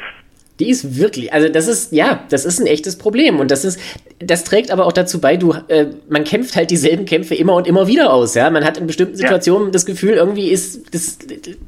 [0.64, 3.42] Die ist wirklich, also das ist, ja, das ist ein echtes Problem.
[3.42, 3.78] Und das ist,
[4.20, 7.68] das trägt aber auch dazu bei, du, äh, man kämpft halt dieselben Kämpfe immer und
[7.68, 8.50] immer wieder aus, ja.
[8.50, 9.72] Man hat in bestimmten Situationen ja.
[9.72, 11.18] das Gefühl, irgendwie ist, das,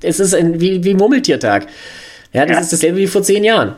[0.01, 1.67] es ist ein, wie, wie Murmeltiertag.
[2.31, 2.61] Ja, das ja.
[2.61, 3.75] ist dasselbe wie vor zehn Jahren.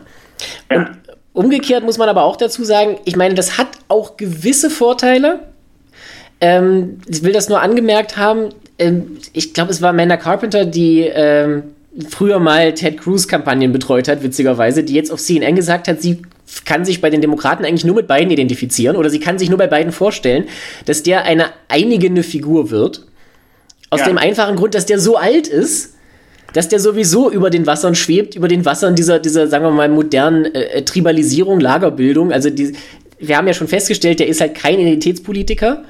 [0.72, 0.78] Ja.
[0.78, 0.90] Und
[1.34, 5.40] umgekehrt muss man aber auch dazu sagen, ich meine, das hat auch gewisse Vorteile.
[6.42, 8.50] Ähm, ich will das nur angemerkt haben.
[8.78, 11.64] Ähm, ich glaube, es war Amanda Carpenter, die, ähm,
[12.10, 16.22] früher mal Ted Cruz-Kampagnen betreut hat, witzigerweise, die jetzt auf CNN gesagt hat, sie
[16.66, 19.58] kann sich bei den Demokraten eigentlich nur mit beiden identifizieren oder sie kann sich nur
[19.58, 20.46] bei beiden vorstellen,
[20.86, 23.06] dass der eine einigende Figur wird.
[23.90, 24.08] Aus ja.
[24.08, 25.96] dem einfachen Grund, dass der so alt ist,
[26.54, 29.90] dass der sowieso über den Wassern schwebt, über den Wassern dieser, dieser sagen wir mal,
[29.90, 32.32] modernen äh, Tribalisierung, Lagerbildung.
[32.32, 32.74] Also die,
[33.20, 35.84] wir haben ja schon festgestellt, der ist halt kein Identitätspolitiker.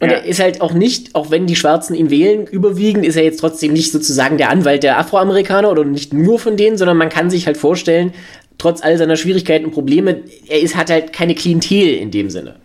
[0.00, 0.18] Und ja.
[0.18, 3.40] er ist halt auch nicht, auch wenn die Schwarzen ihn wählen, überwiegend ist er jetzt
[3.40, 7.30] trotzdem nicht sozusagen der Anwalt der Afroamerikaner oder nicht nur von denen, sondern man kann
[7.30, 8.12] sich halt vorstellen,
[8.58, 12.56] trotz all seiner Schwierigkeiten und Probleme, er ist, hat halt keine Klientel in dem Sinne.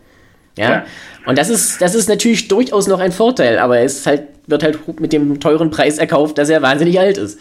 [0.58, 0.70] Ja.
[0.70, 0.86] ja.
[1.26, 4.64] Und das ist, das ist natürlich durchaus noch ein Vorteil, aber er ist halt, wird
[4.64, 7.40] halt mit dem teuren Preis erkauft, dass er wahnsinnig alt ist.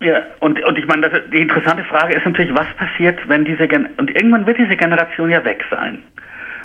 [0.00, 3.68] Ja, und, und ich meine, das, die interessante Frage ist natürlich, was passiert, wenn diese
[3.68, 6.02] Gen und irgendwann wird diese Generation ja weg sein.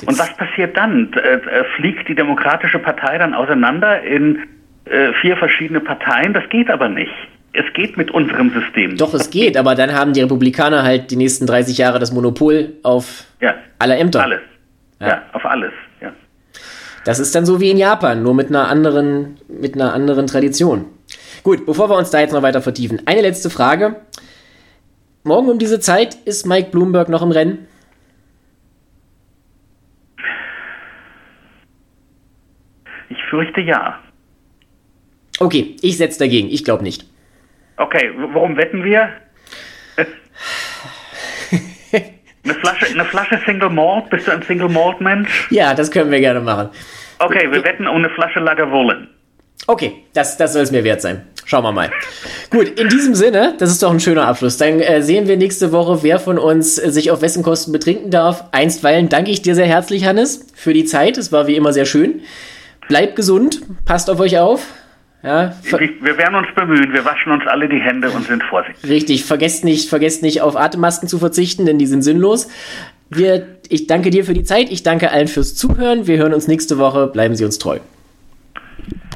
[0.05, 1.11] Und was passiert dann?
[1.13, 4.43] Äh, äh, fliegt die Demokratische Partei dann auseinander in
[4.85, 6.33] äh, vier verschiedene Parteien?
[6.33, 7.11] Das geht aber nicht.
[7.53, 8.97] Es geht mit unserem System.
[8.97, 12.73] Doch, es geht, aber dann haben die Republikaner halt die nächsten 30 Jahre das Monopol
[12.83, 14.21] auf ja, alle Ämter.
[14.21, 14.41] Alles.
[14.99, 15.07] Ja.
[15.07, 15.71] ja, auf alles.
[16.01, 16.11] Ja.
[17.05, 20.85] Das ist dann so wie in Japan, nur mit einer anderen, mit einer anderen Tradition.
[21.43, 23.95] Gut, bevor wir uns da jetzt noch weiter vertiefen, eine letzte Frage.
[25.23, 27.67] Morgen um diese Zeit ist Mike Bloomberg noch im Rennen?
[33.09, 33.99] Ich fürchte ja.
[35.39, 36.49] Okay, ich setze dagegen.
[36.49, 37.05] Ich glaube nicht.
[37.78, 39.09] Okay, worum wetten wir?
[42.43, 44.09] eine, Flasche, eine Flasche Single Malt?
[44.09, 45.47] Bist du ein Single Malt Mensch?
[45.51, 46.69] Ja, das können wir gerne machen.
[47.19, 49.07] Okay, wir wetten um eine Flasche Lagavulin.
[49.65, 51.23] Okay, das, das soll es mir wert sein.
[51.45, 51.91] Schauen wir mal.
[52.49, 54.57] Gut, in diesem Sinne, das ist doch ein schöner Abschluss.
[54.57, 58.11] Dann äh, sehen wir nächste Woche, wer von uns äh, sich auf wessen Kosten betrinken
[58.11, 58.45] darf.
[58.51, 61.17] Einstweilen danke ich dir sehr herzlich, Hannes, für die Zeit.
[61.17, 62.21] Es war wie immer sehr schön.
[62.88, 64.65] Bleibt gesund, passt auf euch auf.
[65.23, 68.89] Ja, wir werden uns bemühen, wir waschen uns alle die Hände und sind vorsichtig.
[68.89, 72.47] Richtig, vergesst nicht, vergesst nicht auf Atemmasken zu verzichten, denn die sind sinnlos.
[73.09, 76.07] Wir, ich danke dir für die Zeit, ich danke allen fürs Zuhören.
[76.07, 77.79] Wir hören uns nächste Woche, bleiben Sie uns treu.